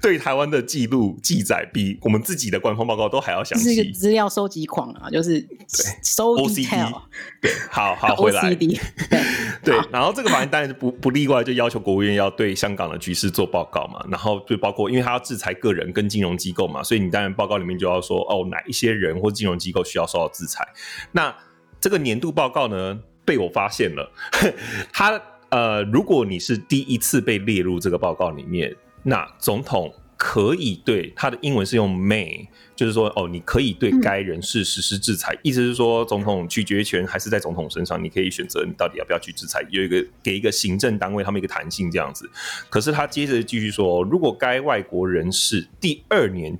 [0.00, 3.64] 对台湾的记录记载，比我们自己的官方报告都还要详细。
[3.64, 5.46] 是一个资料收集狂啊，就是
[6.02, 7.00] 收 detail。
[7.40, 8.54] 对，好好 回来。
[8.54, 8.78] 对，
[9.64, 20.66] 对，然后这个法案当然是不不例外，就要求国务院要对香港的局势做报告嘛，然后就包括因为他要制裁个人跟金融机构嘛，所以你当然报告里面就要说哦，哪一些人或金融机构需要受到制裁。
[21.12, 21.34] 那
[21.80, 24.12] 这个年度报告呢，被我发现了，
[24.92, 29.94] 他呃，如果你是第一次被列入这个报告里面，那总统。
[30.20, 32.44] 可以对他的英文是用 may，
[32.74, 42.28] 就是说哦，你可以对该人士实施制裁，嗯、意思是说总统拒绝权还是在总统身上，你可以选择你到底要不要去制裁，有一个给一个行政单位他们一个弹性这样子。
[42.68, 46.58] 可是他接着继续说，如果该外国人士第二年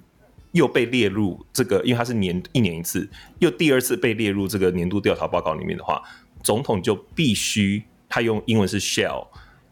[0.53, 3.09] 又被列入这个，因为它是年一年一次，
[3.39, 6.03] 又第二次被列入这个年度调查报告里面的话，
[6.43, 9.27] 总统就必须他用英文是 shall。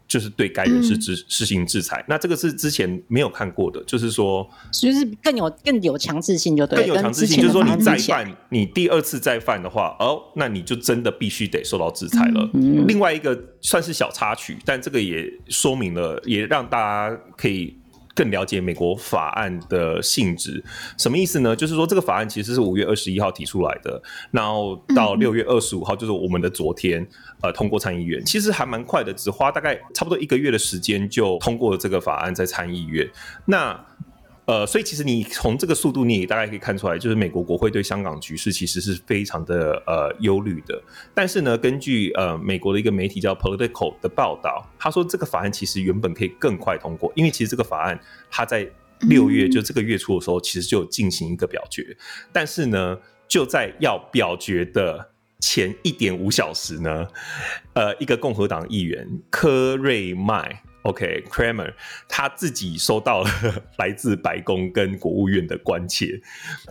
[0.07, 12.49] 就是对该人是执实行制裁，嗯，那这个是之前没有看过的，就是说，就是更有更有强制性，就对，更有强制性，就是说你再犯，你第二次再犯的话，哦，那你就真的必须得受到制裁了。
[12.53, 17.75] 嗯，另外一个算是小插曲，但这个也说明了，也让大家可以。
[18.17, 20.63] 更了解美国法案的性质，
[20.97, 21.55] 什么意思呢？
[21.55, 24.01] 就是说，这个法案其实是五月二十一号提出来的，
[24.31, 27.07] 然后到六月二十五号，就是我们的昨天，
[27.41, 33.07] 呃，通过参议院，其实还蛮快的，只花大概差不多一个月的时间就通过了这个法案在参议院。
[33.45, 33.79] 那
[34.47, 40.81] 呃，所以其实你从这个速度，你也大概可以看出来，就是美国国会对香港局势其实是非常的呃忧虑的。
[41.13, 47.99] 但是呢，根据呃美国的一个媒体叫 Political 的报道，他说这个法案其实原本可以更快通过，因为其实这个法案
[48.31, 48.65] 它在
[49.01, 51.83] 六月就这个月初的时候，其实就有进行一个表决。
[52.31, 55.09] 但是呢，就在要表决的
[55.41, 57.05] 前一点五小时呢，
[57.73, 60.63] 呃，一个共和党议员科瑞麦。
[60.83, 61.73] OK，Cramer
[62.07, 63.29] 他自己收到了
[63.77, 66.21] 来自白宫跟国务院的关切。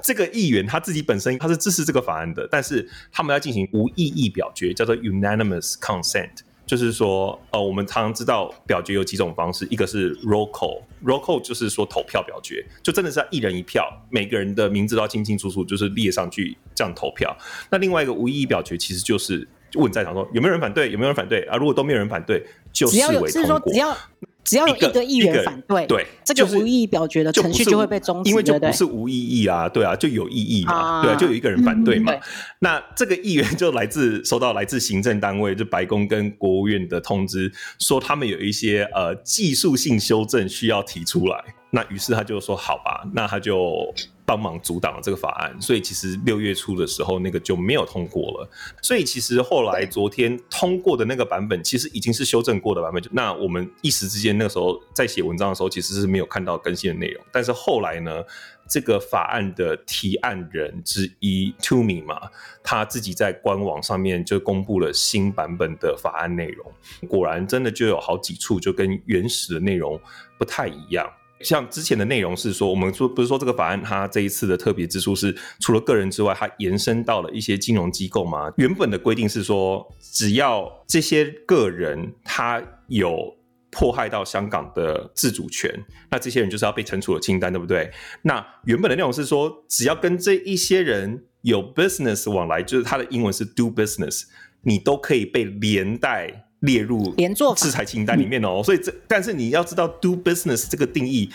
[0.03, 6.31] 这个议员他自己本身他是支持这个法案的，但是他们要进行无异议表决，叫做 unanimous consent，
[6.65, 17.37] 就是说，呃，我们常常知道表决有几种方式，一个是 roll call，roll call 就是说投票表决，就真的是要一人一票，每个人的名字都要清清楚楚，就是列上去这样投票。
[17.71, 19.47] 那另外一个无异议表决，其实就是。
[19.75, 20.91] 问在场说有没有人反对？
[20.91, 21.57] 有没有人反对啊？
[21.57, 23.29] 如果都没有人反对，就视为通过。
[23.29, 23.97] 只要有，是说只要
[24.45, 32.13] 只要有一个议员反对，对，这个无意义表决的程序就会被终止，因为就不是无意义啊，对啊，就有意义嘛，啊对啊，就有一个人反对嘛。
[32.13, 32.21] 嗯、对
[32.61, 41.45] 那这个议员就来自收到来自行政单位，就白宫跟国务院的通知，说他们有一些呃技术性修正需要提出来。
[41.77, 43.93] 那于是他就说好吧，那他就。
[44.29, 48.51] 帮忙阻挡了这个法案，所以其实六月初的时候，那个就没有通过了。
[48.83, 53.01] 所以其实后来昨天通过的那个版本，其实已经是修正过的版本。
[53.13, 57.25] 那我们一时之间那个时候在写文章的时候，其实是没有看到更新的内容。
[57.31, 58.21] 但是后来呢，
[58.69, 62.21] 这个法案的提案人之一 Toomey 嘛，
[62.65, 66.67] 他自己在官网上面就公布了新版本的法案内容。
[67.09, 70.01] 果然，真的就有好几处就跟原始的内容
[70.37, 71.09] 不太一样。
[71.41, 78.53] 像之前的内容是说，我们说不是说这个法案它这一次的特别之处是，除了个人之外，它延伸到了一些金融机构吗？
[78.57, 83.37] 原本的规定是说，只要这些个人他有
[83.71, 85.71] 迫害到香港的自主权，
[86.11, 87.91] 那这些人就是要被惩处的清单，对不对？
[88.23, 94.25] 那原本的内容是说，只要跟这一些人有 business 往来，就是它的英文是 do business，
[94.63, 96.46] 你都可以被连带。
[96.61, 97.15] 列入
[97.57, 101.31] 制裁清单里面哦，所以这但是你要知道，do business 这个定义，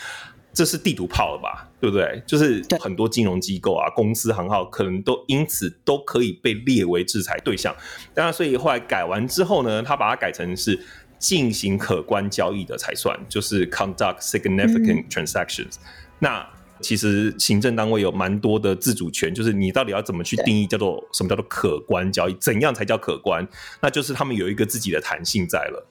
[0.51, 2.21] 这是地图炮了吧，对不对？
[2.25, 7.73] 就是很多金融机构啊、公司行号可能都因此都可以被列为制裁对象。
[8.13, 10.77] 当然，所以后来改完之后呢，他把它改成是
[11.19, 15.75] 进行可观交易的才算，就是 conduct significant transactions。
[15.75, 15.87] 嗯、
[16.19, 16.49] 那
[16.81, 23.47] 其实行政单位有蛮多的自主权，就是你到底要怎么去定义叫做什么叫做可观交易，怎样才叫可观？
[23.79, 25.87] 那就是他们有一个自己的弹性在了。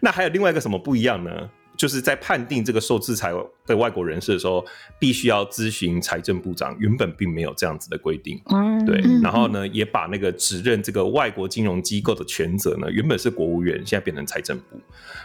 [0.00, 1.48] 那还有另外一个什么不一样呢？
[1.82, 3.32] 就是在判定这个受制裁
[3.66, 4.64] 的外国人士的时候，
[5.00, 6.76] 必须要咨询财政部长。
[6.78, 9.02] 原本并没有这样子的规定，嗯对。
[9.20, 14.80] 然后呢，也把那个指认这个外国金融机构的权责呢，原本是国务院，现在变成财政部。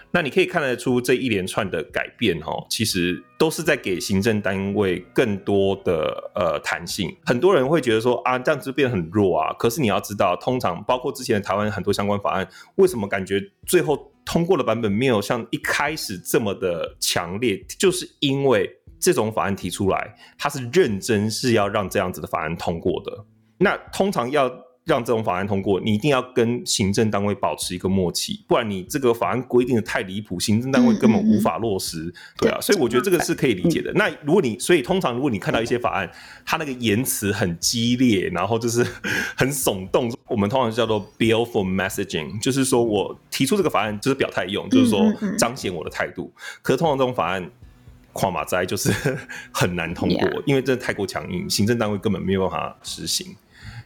[0.09, 7.15] 那你可以看得出这一连串的改变，哦，其实都是在给行政单位更多的呃弹性。
[7.23, 9.53] 很多人会觉得说啊，这样子变得很弱啊。
[9.59, 23.25] 可是你要知道，通常包括之前的台湾很多相关法案，为什么感觉最后通过的版本没有像一开始这么的强烈，就是因为这种法案提出来，他是认真是要让这样子的法案通过的。
[23.57, 24.51] 那通常要
[24.87, 32.03] 让这种法案通过，你一定要跟行政单位保持一个默契，不然你这个法案规定的太离谱，行政单位根本无法落实。
[32.03, 33.91] 嗯嗯嗯对啊，所以我觉得这个是可以理解的。
[33.91, 36.09] 嗯、那如果你，所以通常如果你看到一些法案，
[36.45, 38.81] 它那个言辞很激烈，然后就是
[39.35, 46.31] 很耸动，我们通常叫做 bill for messaging，就是说我提出这个法案就是表态用，就是说彰显我的态度。
[46.61, 47.51] 可是通常这种法案，
[48.13, 48.91] 跨马灾就是
[49.51, 53.35] 很难通过.因为这太过强硬，行政单位根本没有办法执行。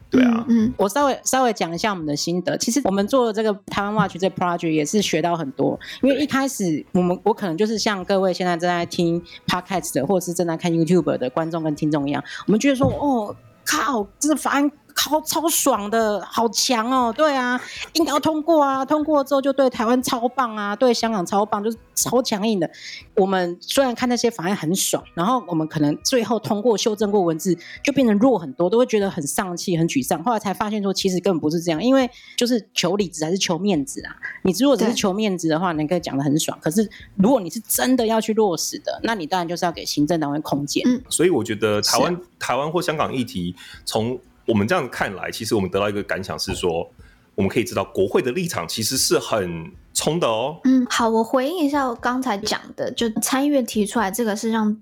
[0.10, 2.58] 对啊，嗯，我稍微稍微讲一下我们的心得。
[2.58, 13.34] 其实我们做的这个台湾 Watch 这个 project 也是学到很多，因为一开始我们我可能就是像各位现在正在听 podcast 的，或者是正在看 YouTube 的观众跟听众一样，我们觉得说，哦，
[13.66, 14.70] 靠，这个法案。
[14.96, 17.14] 超超爽的，好强哦！
[17.16, 17.60] 对啊，
[17.94, 18.86] 应该要通过啊！
[18.86, 22.70] 通过之后就对台湾超棒啊，对香港超棒，就是超强硬的。
[23.16, 30.24] 我们虽然看那些法案很爽，然后我们可能最后通过修正过文字，就变成弱很多，都会觉得很丧气、很沮丧。
[30.24, 34.16] 后来才发现说，其实根本不是这样，因为就是求理子还是求面子啊？
[34.44, 36.58] 你如果只是求面子的话，你可以讲的很爽。
[36.62, 40.84] 可是如果你是真的要去落实的，那你当然就是要给行政单位空间。
[40.86, 44.20] 嗯，所以我觉得台湾、台湾或香港议题从。
[44.48, 46.90] 我们这样看来，其实我们得到一个感想是说，
[47.36, 50.60] 我们可以知道国会的立场其实是很冲的哦。
[50.64, 54.82] 嗯，好，我回应一下我刚才讲的，就参议院提出来这个是让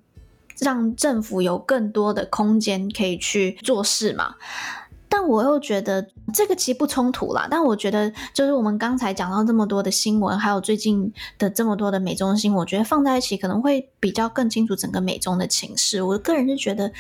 [0.60, 4.36] 让政府有更多的空间可以去做事嘛。
[5.10, 7.48] 但我又觉得这个其实不冲突啦。
[7.50, 16.02] 但我觉得就是我们刚才讲到这么多的新闻，还有最近的这么多的美中新，我觉得放在一起可能会比较更清楚整个美中的情势。
[16.02, 16.91] 我个人是觉得。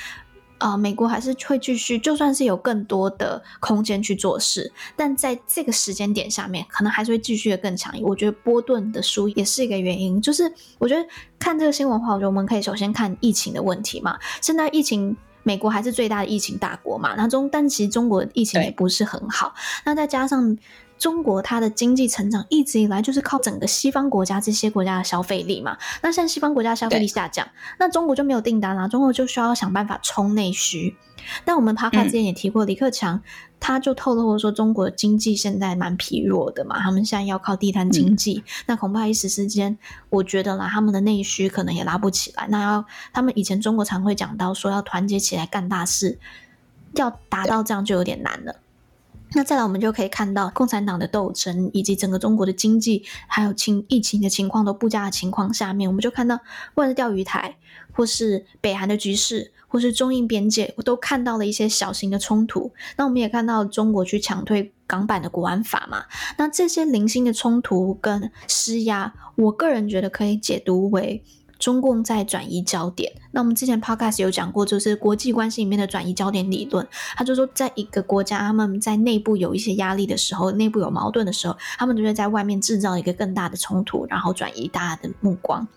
[0.59, 8.03] 啊、呃，美国还是会继续，就算是有更多的空间去做事，但在这个时间点下面，可能还是会继续的更强硬。
[8.03, 11.03] 我觉得波顿的书也是一个原因，就是我觉得
[11.39, 14.19] 看这个新闻的话，我觉得我们可以首先看疫情的问题嘛。
[14.41, 19.53] 现在疫情，美国还是最大的疫情大国嘛，那中，但其实中国的疫情也不是很好，
[19.85, 20.57] 那再加上。
[20.99, 25.77] 中国它的经济成长一直以来就是靠整个西方国家这些国家的消费力嘛。
[26.03, 27.47] 那现在西方国家消费力下降，
[27.79, 30.95] 那中国就没有订单啦，中国就需要想办法冲内需。
[31.45, 33.21] 但我们 Podcast 之前也提过，李克强
[33.59, 39.77] 他就透露说，中国的经济现在蛮疲弱的嘛，他们现在要靠地摊经济，那恐怕一时之间，
[40.09, 42.47] 我觉得啦，他们的内需可能也拉不起来。
[42.49, 46.17] 那要他们以前中国常会讲到说要团结起来干大事，
[46.93, 48.55] 要达到这样就有点难了。
[49.33, 57.57] 那再来，我们就可以看到共产党的斗争，以及整个中国的经济，还有情疫情的情况都不佳的情况下面，我们就看到，不管是钓鱼台，
[57.91, 62.71] 或是北韩的局势，或是中印边界，我都看到了一些小型的冲突。
[62.97, 66.05] 那我们也看到中国去强推港版的国安法嘛。
[66.37, 71.23] 那这些零星的冲突跟施压，我个人觉得可以解读为。
[71.59, 73.11] 中共在转移焦点。
[73.31, 76.87] 那我们之前 podcast 有讲过，就是国际关系里面的转移焦点理论。
[77.15, 85.67] 他就说，在一个国家他们在内部有一些压力的时候，内部有矛盾的时候，他们就会在外面制造一个更大的冲突，然后转移大家的目光。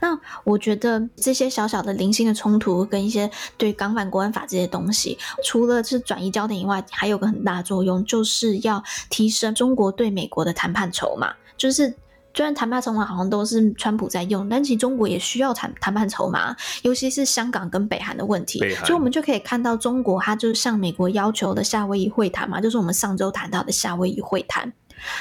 [0.00, 11.94] 那我觉得这些小小的零星的冲突跟一些对港版国安法这些东西，除了是转移焦点以外，还有个很大的作用，就是要提升中国对美国的谈判筹码，就是。
[12.34, 18.58] 虽然谈判筹码好像都是川普在用，但其实中国也需要谈谈判筹码，尤其是香港跟北韩的问题。
[18.58, 24.72] 所以，我们就可以看到中国，它就向美国要求的夏威夷会谈嘛，就是我们上周谈到的夏威夷会谈。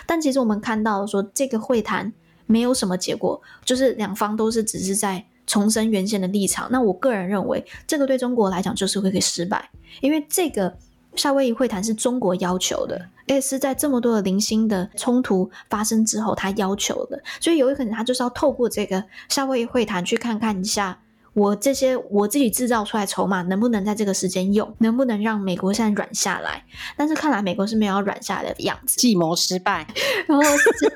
[0.06, 2.14] 但其实我们看到说，这个会谈
[2.46, 6.70] 没有什么结果，就是两方都是只是在重申原先的立场。
[6.72, 9.70] 那我个人认为，这个对中国来讲就是会会失败，
[10.02, 10.78] 因为这个。
[11.16, 12.96] 夏威夷会谈是中国要求的，
[13.28, 20.98] 而且是在这么多的零星的冲突发生之后，他要求的，所以有可能他就是要透过这个夏威夷会谈去看看一下。
[21.34, 24.76] 我这些我自己制造出来筹码能不能在这个时间用？
[24.80, 26.64] 能不能让美国现在软下来？
[26.98, 29.88] 但是看来美国是没有要软下来的样子，计谋失败。
[30.28, 30.44] 然后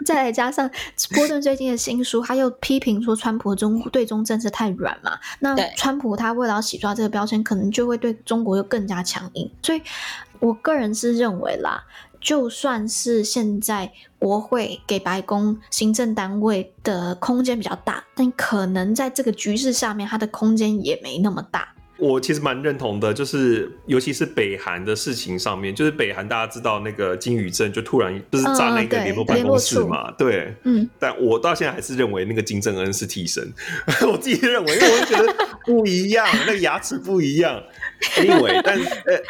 [0.05, 0.69] 再来加上
[1.13, 5.17] 波顿最近的新书，他又批评说川普的中对中政策太软嘛。
[5.39, 9.49] 那川普他为了要洗刷这个标签，可能就会对中国又更加强硬。
[9.63, 9.81] 所以
[10.39, 11.83] 我个人是认为啦。
[12.25, 21.71] 就算是现在国会给白宫行政单位的空间比较大，但可能在这个局势下面，它的空间也没那么大。
[21.97, 33.49] 我其实蛮认同的，就是尤其是北韩的事情上面，就是北韩大家知道那个金宇镇就突然就是炸那个联络办公室嘛，嗯、对，嗯，但我到现在还是认为那个金正恩是替身，
[34.11, 37.63] 我自己认为，因为我觉得不一样，那个牙齿不一样。
[38.15, 39.21] Anyway，但呃，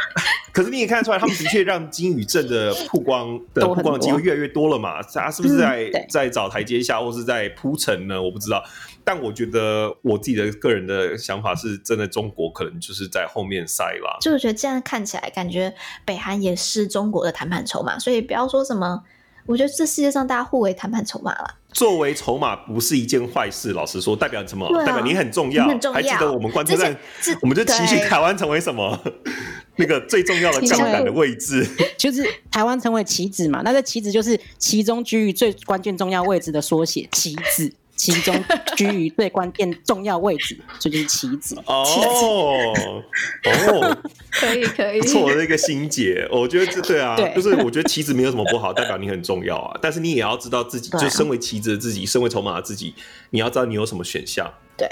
[0.51, 5.01] 可是你也看得出来，他们的确让金宇镇的曝光的曝光的机会越来越多了嘛？
[5.01, 8.21] 他是不是在、嗯、在找台阶下，或是在铺陈呢？
[8.21, 8.63] 我不知道。
[9.03, 14.17] 但我觉得我自己的个人的想法是，真的中国可能就是在后面塞啦。
[14.19, 19.03] 就我觉得这样看起来，感觉北韩也是中国的谈判筹码，所以不要说什么。
[19.45, 21.55] 我觉得这世界上大家互为谈判筹码了。
[21.75, 24.65] 作为筹码不是一件坏事，老实说，代表什么？
[24.65, 25.67] 啊、代表你很重要。
[25.67, 25.93] 很重要。
[25.93, 26.97] 还记得我们关注站，
[27.41, 28.97] 我们就期许台湾成为什么？
[29.75, 31.67] 那个最重要的杠杆的位置，
[31.97, 33.61] 就是台湾成为棋子嘛。
[33.65, 37.73] 那个棋子就是其中居于最关键重要位置的缩写，棋子。
[38.05, 38.43] 其中
[38.75, 41.83] 居于最关键重要位置，这就，就是棋子哦
[43.45, 43.97] 哦，
[44.31, 49.79] 可以可以，不错的一个心结，我觉得这对啊，对就是我觉得棋子没有什么不好，代表你很重要啊。
[49.81, 52.93] 但是你也要知道自己，就身为棋子的自己，身为筹码的自己，
[53.31, 54.53] 你要知道你有什么选项。
[54.77, 54.87] 对，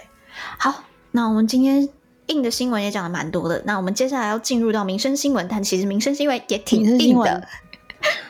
[0.57, 1.87] 好，那我们今天
[2.27, 7.47] 硬的新闻也讲了蛮多的，那我们接下来要进入到民生新闻，但其实民生新闻也挺硬的。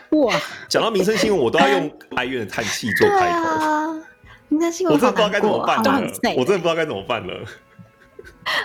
[0.10, 4.03] 哇，讲到民生新闻，我都要用哀怨的叹气做开头。
[4.90, 7.46] 我真的不知道该怎么办了，我真的不知道该怎么办了。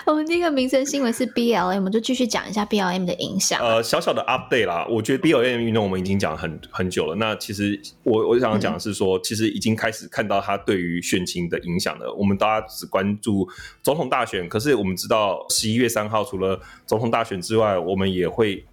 [0.05, 3.59] 我们第一个民生新闻是 BLM，我们就继续讲一下 BLM 的影响。
[3.61, 7.15] 呃，小小的 update 啦，我觉得 BLM 运动我们已经讲很很久了。
[7.15, 12.13] 那其实我我想讲的是说，嗯、其实已经开始看到它对于选情的影响了。
[12.13, 13.47] 我们大家只关注
[13.81, 18.63] 总统大选，可是我们知道十一月三号除了总统大选之外，我们也会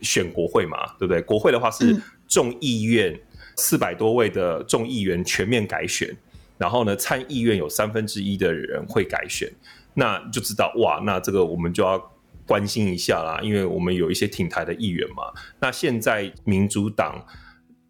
[0.00, 1.20] 选国会嘛，对不对？
[1.22, 3.18] 国会的话是众议院
[3.56, 6.16] 四百多位的众议员全面改选。
[6.58, 9.46] 然后呢，参议院有三分之一的人会改选，
[9.94, 11.98] 那就知道哇，那这个我们就要
[12.46, 15.32] 关心一下啦，因为我们有一些挺台的议员嘛。
[15.60, 17.26] 那现在民主党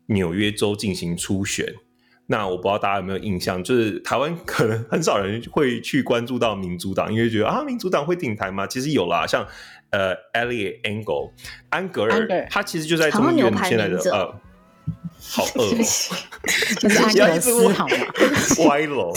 [0.07, 1.73] 纽约州进行初选，
[2.27, 8.67] 那我不知道大家有没有印象，就是台湾可能很少人会去关注到民主党，因为觉得啊，民主党会挺台吗？
[8.67, 9.47] 其实有啦，像
[9.91, 11.31] 呃，Eliot Engel
[11.69, 14.35] 安格尔，他其实就在中议院现在的呃。
[15.29, 15.73] 好饿哦！
[16.81, 17.97] 就是安格斯好吗？
[18.69, 19.13] 歪了。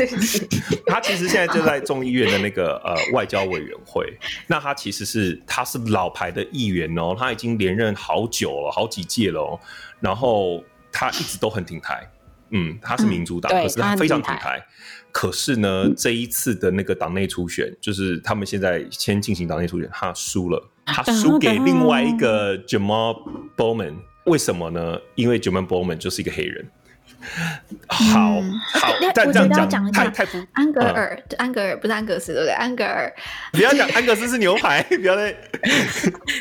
[0.87, 4.05] 他其实现在就在众议院的那个呃外交委员会。
[4.47, 9.59] 那他其实是他是老牌的议员哦，他已经连任好久了，好几届了哦。
[9.99, 12.09] 然后他一直都很挺台，
[12.51, 14.65] 嗯，他是民主党，可是他非常挺台。
[15.11, 23.17] 可是呢，这一次的那个党内初选，就是他们现在先进行党内初选，他输了，他输给另外一个 Jamal
[23.57, 23.93] Bowman。
[24.25, 24.99] 为什么呢？
[25.15, 26.69] 因为 Jamal Bowman 就是一个黑人。
[27.87, 32.53] 好、嗯、好，但这样讲太太不安格尔，嗯、安格尔不是安格斯对不对？
[32.53, 33.13] 安格尔，
[33.51, 35.31] 不要讲安格斯是牛排，不要再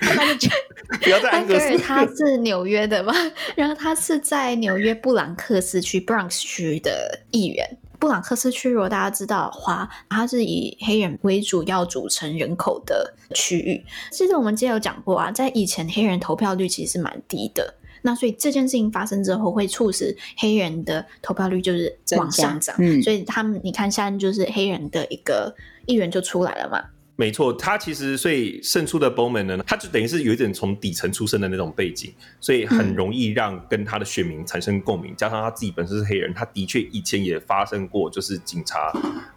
[1.02, 1.66] 不要再安格斯。
[1.66, 3.12] 安格尔他是纽约的嘛？
[3.56, 7.78] 然后他是在纽约布朗克斯区 Bronx 区的议员。
[8.00, 13.84] 布朗克斯区，如果大家知道的话，它是以黑人为主要组成人口的区域。
[14.12, 17.74] 其实我们之前有讲过啊，在以前黑人投票率其实是蛮低的。
[18.02, 22.74] 那所以这件事情发生之后，会促使黑人的投票率就是往上涨。
[22.78, 25.54] 嗯，所以他们你看，现在就是黑人的一个
[25.86, 26.84] 议员就出来了嘛。
[27.20, 35.12] 没错，他其实所以胜出的 Bowman 呢，他就等于是有一点从底层出身的那种背景，所以很容易让跟他的选民产生共鸣。
[35.12, 38.92] 嗯、加上他自己本身是黑人，他的确以前也发生过就是警察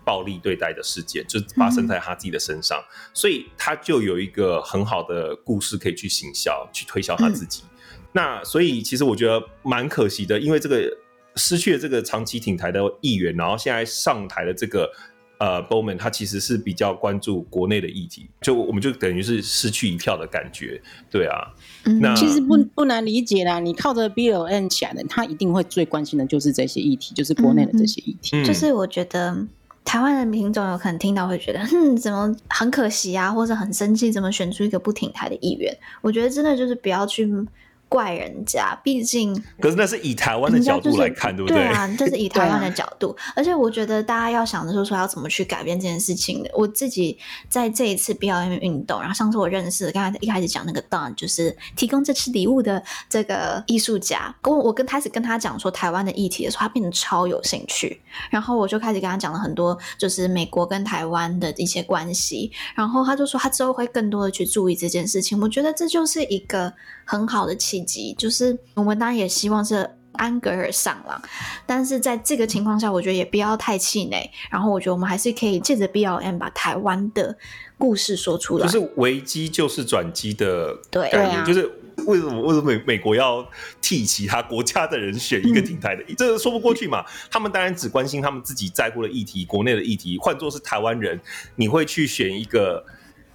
[0.05, 2.85] 暴力对待的事件，就发生在他自己的身上，嗯、
[3.15, 7.63] 所以他就有一个很好的故事可以去行销，去推销他自己。
[7.63, 7.70] 嗯、
[8.13, 10.91] 那所以其实我觉得蛮可惜的，因为这个
[11.35, 14.89] 失去了这个长期挺台的议员，然后现在上台的这个。
[15.41, 21.35] 呃，Bowman 他其实是比较关注国内的议题，就我们就等于是失去一票的感觉，对啊。
[21.85, 28.37] 嗯、那其实不不难理解啦，你靠着 BLN 起来的，他一定会最关心的就是这些议题，就是国内的这些议题。
[28.37, 29.35] 嗯、就是我觉得
[29.83, 35.75] 台湾的民众有可能听到会觉得，哼，怎么很可惜啊，或者很生气，怎么选出一个不挺台的议员？
[36.01, 37.27] 我觉得真的就是不要去。
[37.91, 41.67] 怪人家，毕竟可是那是以台湾的角度来看，就是、对不对？
[41.67, 43.09] 对啊，这是以台湾的角度。
[43.19, 46.49] 啊、而且我觉得大家要想的是说要怎么去改变这件事情的。
[46.53, 47.17] 我自己
[47.49, 58.01] 在这一次 BLM 运动，然后上次我认识刚才一开始讲那个 Don，就是提供这次礼物的这个艺术家，跟我我跟开始跟他讲说台湾的议题的时候，他变得超有兴趣。
[58.29, 62.49] 然后我就开始跟他讲了很多，就是美国跟台湾的一些关系。
[62.73, 65.37] 然后他就说他之后会更多的去注意这件事情。
[65.41, 66.71] 我觉得这就是一个
[67.03, 71.21] 很好的契机，就是我们当然也希望是安格尔上了，
[71.65, 74.29] 但是在这个情况下，我觉得也不要太气馁。
[74.49, 77.35] 然后我觉得我们还是可以借着 BLM 把台湾的
[77.77, 81.65] 故事说出来，就是危机就是转机的对概念，就是
[82.05, 83.47] 为什么为什么美美国要
[83.81, 87.05] 替其他国家的人选一个挺台的，嗯、这个说不过去嘛？
[87.29, 90.17] 他们当然只关心他们自己在乎的议题，国内的议题。
[90.17, 91.19] 换作是台湾人，
[91.55, 92.83] 你会去选一个？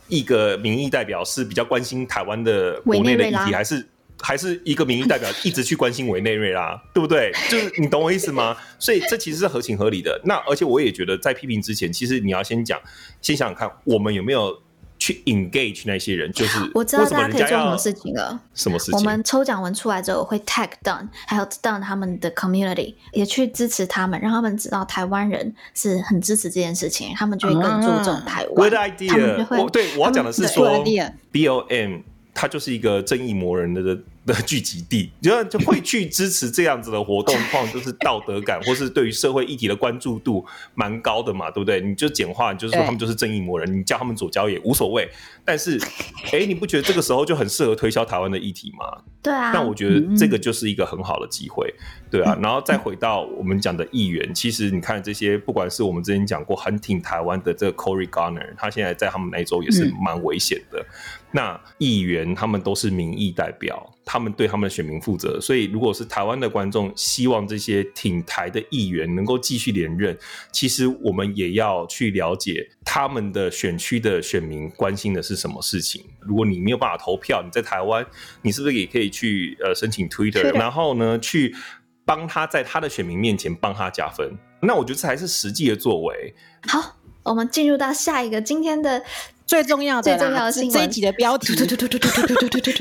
[0.09, 3.85] 一个民意代表是比较关心台湾的国内的议题，还是
[4.21, 7.33] 还是一个民意代表一直去关心委内瑞拉， 对不对？
[7.51, 8.57] 就是你懂我意思吗？
[8.79, 10.21] 所以这其实是合情合理的。
[10.25, 12.81] 那而且我也觉得，在批评之前，其实你要先讲，
[13.21, 14.59] 先想想看，我们有没有
[14.99, 16.33] 去 engage 那些人？
[16.33, 18.41] 就是我知道大家可以做什么事情了。
[18.55, 18.99] 什么事情？
[18.99, 28.71] 我们抽奖文出来之后，会 tag Don，还有 Don 他们的 community，也去支持他们，让他们知道台湾人是很支持这件事情，他们就会更注重台湾。
[28.71, 29.63] Good idea。
[29.63, 30.83] 我对我要讲的是说
[31.33, 32.03] ，BLM
[32.37, 33.99] 它就是一个正义魔人的。
[34.27, 41.81] 的聚集地，就就会去支持这样子的活动，况就是道德感， 或是对于社会议题的关注度蛮高的嘛，对不对？
[41.81, 45.09] 你就简化，就是说他们就是正义魔人，你叫他们左交也无所谓。
[45.45, 45.81] 但是，
[46.33, 49.01] 哎，你不觉得这个时候就很适合推销台湾的议题吗？
[49.23, 49.53] 对啊。
[49.53, 51.73] 那我觉得这个就是一个很好的机会，
[52.11, 52.37] 对啊。
[52.43, 60.85] 然后再回到我们讲的议员，其实你看这些，不管是我们之前讲过很挺台湾的这个 Cory Gardner，他现在在他们那一州也是蛮危险的。
[61.37, 63.93] 那议员他们都是民意代表。
[64.09, 70.17] 他们对他们的选民负责，所以如果是台湾的观众希望这些挺台的议员能够继续连任，
[70.53, 76.05] 其实我们也要去了解他们的选区的选民关心的是什么事情。
[76.21, 78.07] 如果你没有办法投票，你在台湾，
[78.43, 81.53] 你是不是也可以去呃申请 Twitter，然后呢去
[82.05, 84.33] 帮他在他的选民面前帮他加分？
[84.63, 86.33] 那我觉得这才是实际的作为。
[86.69, 89.05] 好，我们进入到下一个今天的。
[89.47, 91.55] 最重要的，最重要的新，这一集的标题，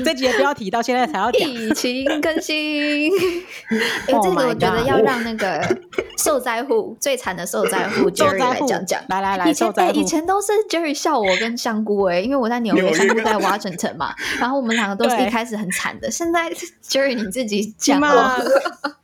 [0.04, 1.48] 这集的标题到现在才要讲。
[1.48, 3.10] 疫情更新，
[4.08, 5.78] 哎，这个我觉得要让那个
[6.18, 9.00] 受灾户最惨的受灾户 Jerry 来讲讲。
[9.08, 16.10] 来来来，以前哎，以前都是 Jerry 笑我跟香菇哎，因为我在纽约，香菇在 Washington 嘛，然后我们两个都是一开始很惨的。
[16.10, 16.50] 现在
[16.88, 18.36] Jerry 你自己讲嘛，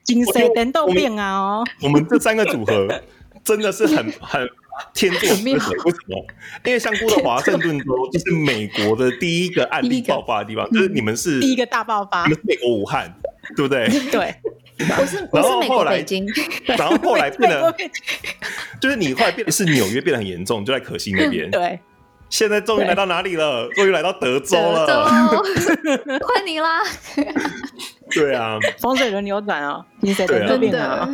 [0.02, 2.88] 金色颠倒变啊哦，我们这三个组合
[3.44, 4.48] 真的是很很。
[4.94, 6.26] 天作之合，为什么？
[6.64, 13.12] 因为香菇的华盛顿州就是美国的第一个案例爆发的地方， 就是你们是第一个大爆发，美国武汉，
[13.56, 13.88] 对不对？
[14.10, 14.34] 对，
[14.98, 16.26] 我是 我是美国北京，
[16.66, 17.74] 然后后来变得，
[18.80, 21.50] 就是你后来变得是纽约变得很严重，就在可心那边。
[21.50, 21.78] 对，
[22.32, 23.68] 现在终于来到哪里了？
[23.74, 26.82] 终于来到德州了， 欢迎啦！
[28.10, 31.06] 对啊，风水轮流转啊，你在这边啊。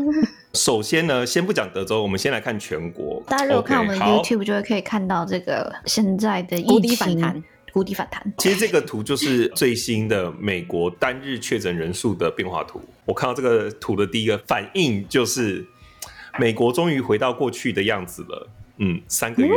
[0.54, 3.20] 首先呢，先不讲德州，我们先来看全国。
[3.26, 7.42] 大家如果看我们的 YouTube，就会可以看到这个现在的谷底反弹，
[7.72, 8.22] 谷底反弹。
[8.38, 12.80] 其实这个图就是最新的美国单日确诊人数的变化图。
[13.04, 15.66] 我看到这个图的第一个反应就是，
[16.38, 18.48] 美国终于回到过去的样子了。
[18.78, 19.48] 嗯，三个月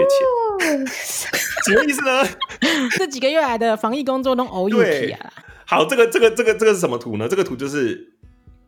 [0.60, 2.24] 前，什么意思呢？
[2.98, 5.34] 这几个月来的防疫工作都偶一体啊。
[5.66, 7.28] 好，这个这个这个这个是什么图呢？
[7.28, 8.10] 这个图就是。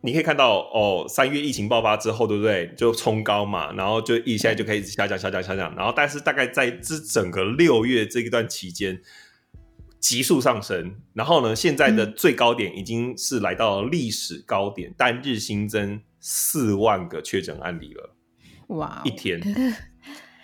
[0.06, 2.70] 你可以看到哦，三月疫情爆发之后，对不对？
[2.76, 8.99] 就冲高嘛，然后就一现在就可以下降、下降、下降，然后但是大概在这整个六月这一段期间
[10.01, 18.14] 急速上升，然后呢，现在的最高点已经是来到了历史高点，嗯、单日新增四万个确诊案例了。
[18.68, 19.39] 哇一天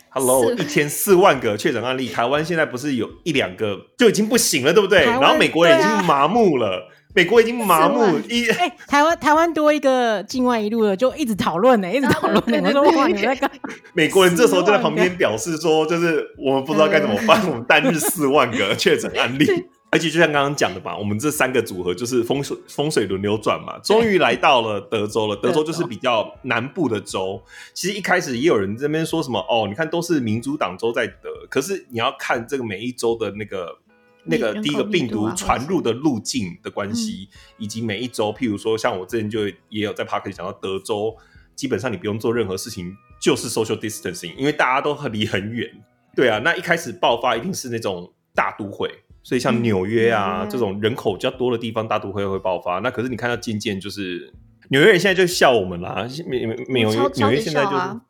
[0.10, 5.06] ，Hello，一天四万个确诊案例，台湾现在不是有一两个就已经不行了，对不对？
[5.06, 6.90] 然后美国人已经麻木了。
[7.16, 12.70] 美国已经麻木，一哎，台湾台湾多一个境外一路了，就一直讨论呢， 一直讨论呢。
[12.70, 13.50] 我说哇，你在干？
[13.94, 17.42] 美国人这时候就在旁边表示说，就是我们不知道该怎么办。
[17.50, 19.48] 我们单日四万个确诊案例，
[19.92, 25.36] 而且就像刚刚讲的嘛，我们这三个组合就是风水风水轮流转嘛，终于来到了德州了。
[25.36, 27.42] 德州就是比较南部的州。
[27.74, 33.80] 其实一开始也有人这边说什么哦，你看都是民主党州在得，可是你要看这个每一州的那个。
[34.26, 41.16] 那个第一个病毒传入的路径的关系，以及每一周，譬如说，像我之前就也有在 parker 讲到，德州
[41.56, 45.68] 基本上你不用做任何事情，就是 social distancing，因为大家都很离很远。
[46.16, 48.92] 对啊，那一开始爆发一定是那种大都会，
[49.24, 52.80] 所以像纽约啊这种人口比较多的地方，大都会会爆发。
[52.80, 54.34] 那可是你看到渐渐就是
[54.70, 58.02] 纽约人现在就笑我们啦，没没没有纽约现在就是。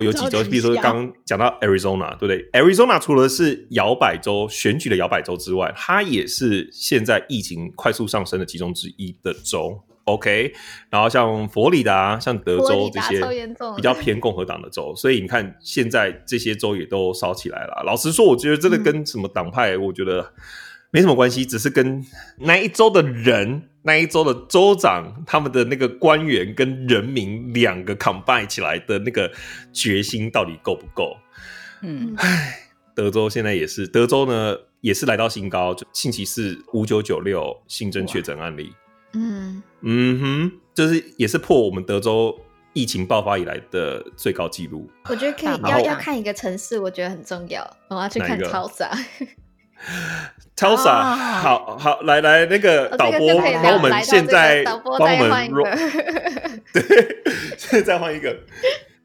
[0.00, 9.80] 有几州，比如说刚刚讲到 Arizona，对不对？Arizona 除了是摇摆州选举的摇摆州之外，它也是现在疫情快速上升的其中之一的州。
[10.04, 10.52] OK，
[10.90, 13.20] 然后像佛里达、像德州这些
[13.76, 17.82] 比较偏共和党的州，所以你看现在这些州也都烧起来了。
[17.84, 20.32] 老实说，我觉得这个跟什么党派，我觉得
[20.90, 22.04] 没什么关系，只是跟
[22.38, 23.68] 那一州的人。
[23.86, 29.30] 那一州的州长，他们的那个官员跟人民两个 combine 起来的那个
[29.74, 31.14] 决心到底够不够？
[31.82, 32.60] 嗯，唉，
[32.94, 38.72] 德州现在也是，德州呢也是来到新高，就星期四五九九六新增确诊案例，
[39.14, 42.36] 嗯嗯哼，就是也是破我们德州
[42.72, 44.88] 疫情爆发以来的最高纪录。
[45.08, 48.90] 我觉得可以要要看一个城市，我觉得很重要，我要去看 Tulsa。
[50.56, 55.64] Tulsa，、啊、好好来来那个导播帮我们现在帮我们 roll
[56.72, 56.82] 对，
[57.58, 58.34] 现在再换一个。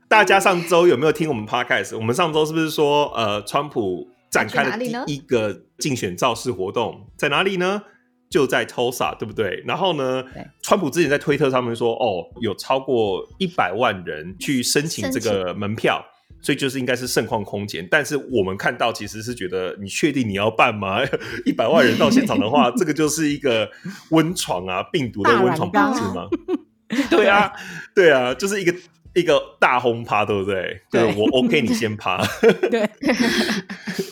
[0.07, 1.97] 大家上周有没有听我们 podcast？
[1.97, 7.83] 我们上周是不是说呃，川普展开了第一个竞选造势活动在哪里呢？
[8.29, 9.63] 就在 Tulsa，对不对？
[9.65, 10.23] 然后呢，
[10.61, 16.03] 川普之前在推特上面说，哦，有超过一百万人去申请这个门票。
[16.41, 21.01] 所以就是应该是盛况空前，但是我们看到其实是觉得，你确定你要办吗？
[21.45, 23.69] 一百万人到现场的话， 这个就是一个
[24.11, 26.29] 温床啊，病毒的温床不是吗？
[27.11, 27.51] 对啊，
[27.93, 28.73] 对啊，就是一个
[29.15, 30.79] 一个大轰趴，对不对？
[30.89, 32.25] 对，我 OK，你先趴。
[32.71, 32.89] 对。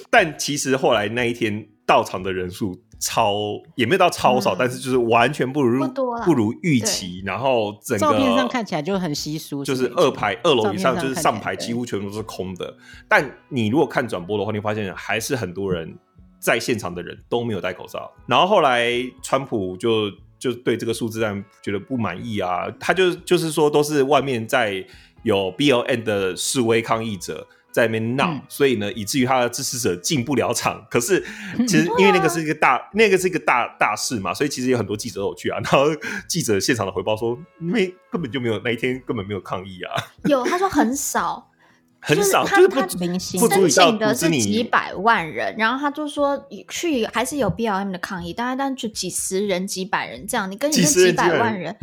[0.09, 2.77] 但其实后来那一天到场的人数。
[2.99, 3.33] 超
[3.75, 7.21] 也没有到超少，嗯、但是就是完全不如不，不如预期。
[7.25, 12.75] 然后整个照片上看起来就很稀疏，就是二排二楼以上就是上排几乎全部都是空的。
[13.07, 15.95] 但你如果看转播的话，你发现还是很多人
[16.39, 18.11] 在现场的人都没有戴口罩。
[18.25, 18.91] 然后后来
[19.21, 24.83] 川普就就对这个数字上觉得不满意啊，他就就是说都是外面在
[25.23, 27.47] 有 B L N 的示威抗议者。
[27.77, 30.83] 在那边闹，嗯、所以呢，以至于他的支持者进不了场。
[30.89, 31.23] 可是，
[31.67, 35.59] 其实因为那个是一个大，嗯、那个是一个大大事嘛，所以其实有很多记者都有去啊。
[35.59, 35.85] 然后
[36.27, 39.93] 记者现场的回报说，因为根本就没有那一天根本没有抗议啊。
[40.23, 41.51] 有，他说很少，
[42.01, 50.49] 很少，就是他他申请的是几百万人，然后他就说去还是有 BLM 的抗议，大概但就几十人、几百人这样。
[50.49, 51.75] 你跟你跟几百万人。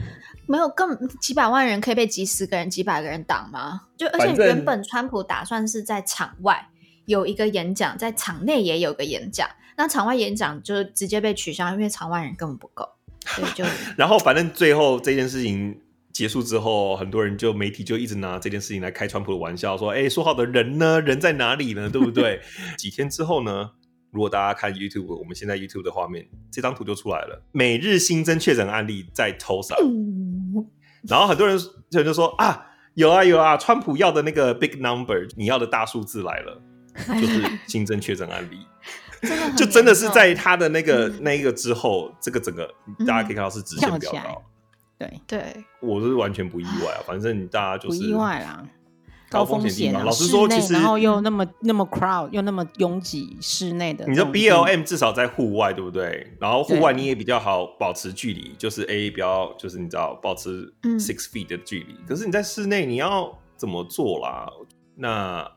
[0.47, 3.83] 没有，更几百万人可以被几十个人、几百个人挡吗？
[3.97, 6.69] 就而且原本川普打算是在场外
[7.07, 12.89] 有一个演讲，在场内也有个演讲，那场外演讲就直接被取消，因为场外人根本不够，
[13.27, 13.65] 所以就
[13.97, 15.81] 然后反正最后这件事情
[16.13, 21.01] 结束之后，很多人就媒体就一直拿这件事情来开川普的玩笑，说：“哎，说好的人呢？
[21.01, 21.91] 人在哪里呢？
[21.91, 22.41] 对不对？”
[22.79, 23.71] 几天之后呢？
[24.11, 27.43] 如果大家看 YouTube，我们现在 YouTube 的画面，这张图就出来了。
[27.51, 29.75] 每日新增确诊案例在 Tulsa，
[31.09, 31.59] 然后很多人
[31.91, 36.61] 就就说啊，有啊有啊，川普要的那个 big number，你要的大数字来了，
[37.21, 38.67] 就是新增确诊案例，
[39.57, 42.69] 就真的是在他的那个、嗯、那一个之后，这个整个
[43.07, 44.43] 大家可以看到是直线飙高。
[44.97, 48.65] 对对，我是完全不意外啊，反正大家就是不意外啦。
[49.31, 54.07] 高风险老实说，其实然后又那么那么 crowd，又那么拥挤，室内的。
[54.07, 56.33] 你说 BLM 至少在户外，对不对？
[56.39, 61.95] 然后户外你也比较好保持距离，就是 A 比较就是你知道保持 six feet 的距离。
[61.95, 64.49] 嗯、可是你在室内你要怎么做啦？
[64.95, 65.51] 那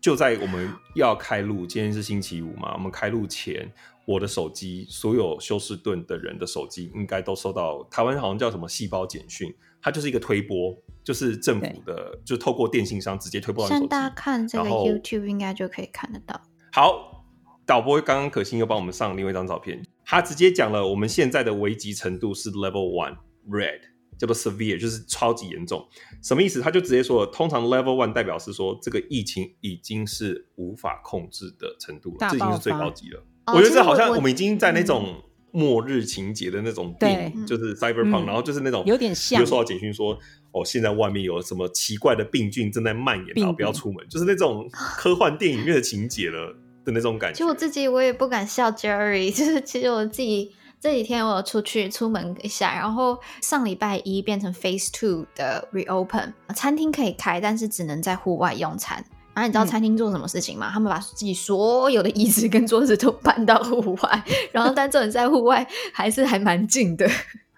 [0.00, 3.72] 就在我们要开录，今天是星期五嘛，我们开录前，
[4.04, 10.76] 我的手机所有休斯顿的人的手机应该都收到台湾好像叫什么细胞简讯，它就是一个推播。
[11.06, 13.78] 就是政府的，就透过电信商直接推播到手机。
[13.78, 16.42] 现在大家看这个 YouTube 应该就可以看得到。
[16.72, 17.24] 好，
[17.64, 23.82] 导播刚刚可心又帮我们上另外一张照片，他直接讲了我们现在的危急程度是 Level One Red，
[24.18, 25.86] 叫做 Severe，就是超级严重。
[26.24, 26.60] 什么意思？
[26.60, 33.24] 他就直接说，通常 Level One 代表是说这个疫情已经是无法控制的程度了，这已经是最高级了。
[33.46, 35.22] 哦、我觉得这好像我们已经在那种
[35.56, 40.18] 末日情节的那种电影，就是 Cyberpunk，、嗯、然后就是那种有点像，就收到简讯说。
[40.52, 47.36] 哦，现在外面有什么奇怪的病菌正在蔓延，然后不要出门，就是那种科幻电影院的情节了的那种感觉。
[47.36, 50.50] 其实我自己我也不敢笑 Jerry， 就是其实我自己
[50.80, 59.04] 这几天我有出去出门一下，然后上礼拜一变成 Phase Two 的 Reopen，餐厅可以开，但是只能在户外用餐。
[59.36, 60.70] 然后你知道餐厅做什么事情吗？
[60.70, 67.06] 嗯、他们把自己所有的椅子跟桌子都搬到户外，然后但这种在户外还是还蛮近的。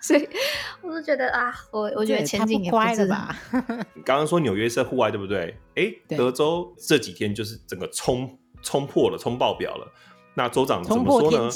[0.01, 0.29] 所以
[0.83, 3.37] 我就觉得啊，我我觉得前景也不乖了吧。
[4.05, 5.57] 刚刚说纽约是户外，对不对？
[5.77, 9.87] 哎，德州这几天就是整个冲冲破了，冲爆表了。
[10.35, 11.49] 那州长怎么说呢？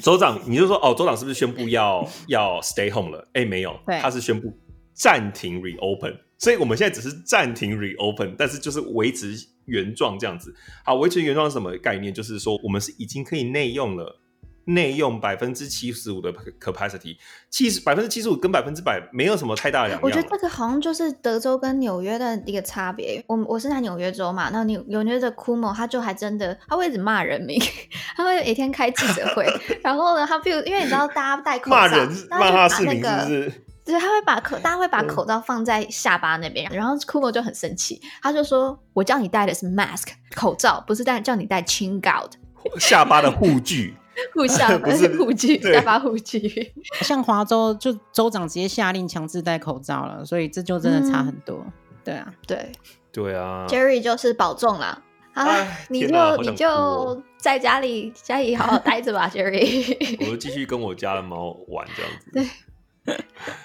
[0.00, 3.26] 州长，你就说哦，州长是不是宣布要要 stay home 了？
[3.32, 4.56] 哎，没有，他是宣布
[4.92, 6.16] 暂停 reopen。
[6.44, 9.34] 所以我们现在只是暂停 reopen，但是就是维持
[9.64, 10.54] 原状这样子。
[10.84, 12.12] 好，维持原状是什么概念？
[12.12, 14.20] 就是说我们是已经可以内用了。
[14.66, 17.18] 内用百分之七十五的 capacity，
[17.50, 20.02] 七十百分之七十五跟百分之百没有什么太大的两样。
[20.02, 23.22] 我觉得这个好像就是德州跟纽约的一个差别。
[23.26, 27.60] 我我是在纽约州嘛，那纽纽约的 Cuomo 他就还真的他会一直骂人民，
[28.16, 29.46] 他会每天开记者会，
[29.84, 33.52] 然后呢，他比如因为你知道大家戴口罩，骂人骂他是那个，
[33.84, 42.30] 对，他会把口大家会把口罩放在下巴那边，然后 Cuomo 就很生气，他就说：“我叫你戴的是 mask 口罩，不是戴叫你戴 chin guard
[42.78, 43.94] 下巴的护具。
[44.32, 46.72] ”护下 不是护具，下巴护具。
[47.00, 51.56] 像华州就州长直接下令强制戴口罩了，所以这就真的差很多。
[51.66, 51.72] 嗯、
[52.04, 52.72] 对啊，对
[53.12, 53.66] 对啊。
[53.68, 55.02] Jerry 就是保重啦，
[55.34, 60.16] 好了，你就你就在家里家里好好待着吧，Jerry。
[60.24, 62.30] 我就继续跟我家的猫玩这样子。
[62.32, 62.48] 对。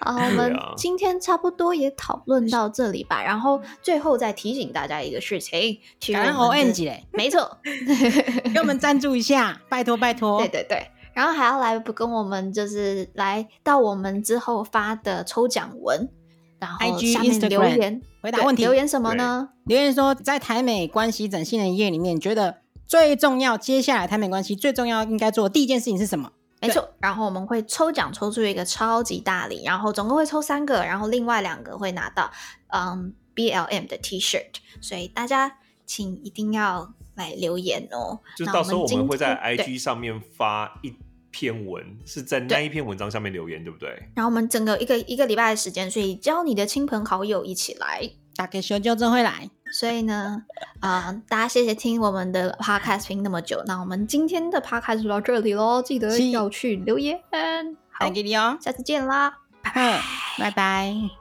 [0.01, 3.23] 好， 我们今天差不多也讨论到这里吧。
[3.23, 5.79] 然后最后再提醒大家一个事情，
[6.13, 7.57] 感恩 ONG 嘞，没错，
[8.53, 10.39] 给我们赞助一下，拜托拜托。
[10.39, 16.09] 对对对，然后还要来不跟我们就是来到我们之后发的抽奖文，
[16.59, 18.63] 然后下面留言回答问题。
[18.63, 19.49] 留言什么呢？
[19.65, 26.31] 留言说在台美关系整新的一页里面，觉得最重要，接下来台美关系最重要应该做的第一件事情是什么？
[26.61, 32.29] 没错，然后我们会抽奖抽出一个超级大礼，然后总共会抽三个，然后另外两个会拿到
[32.67, 38.19] 嗯 BLM 的 T-shirt，所以大家请一定要来留言哦。
[38.35, 40.93] 就到时候我们会在 IG 上面发一
[41.31, 43.89] 篇文，是在那一篇文章下面留言，对，不对？
[44.15, 49.49] 然后我们整个一个一个礼拜的时间，所以叫你的亲朋好友一起来，大概休就就会来。
[49.71, 50.43] 所以呢，
[50.79, 57.19] 啊、呃，大家谢谢听我们的 podcast 听那么久，那我们今天的 podcast 就到这里喽，记得要去留言，
[57.91, 60.01] 好，给你哦，下次见啦，拜拜，
[60.37, 61.18] 拜拜。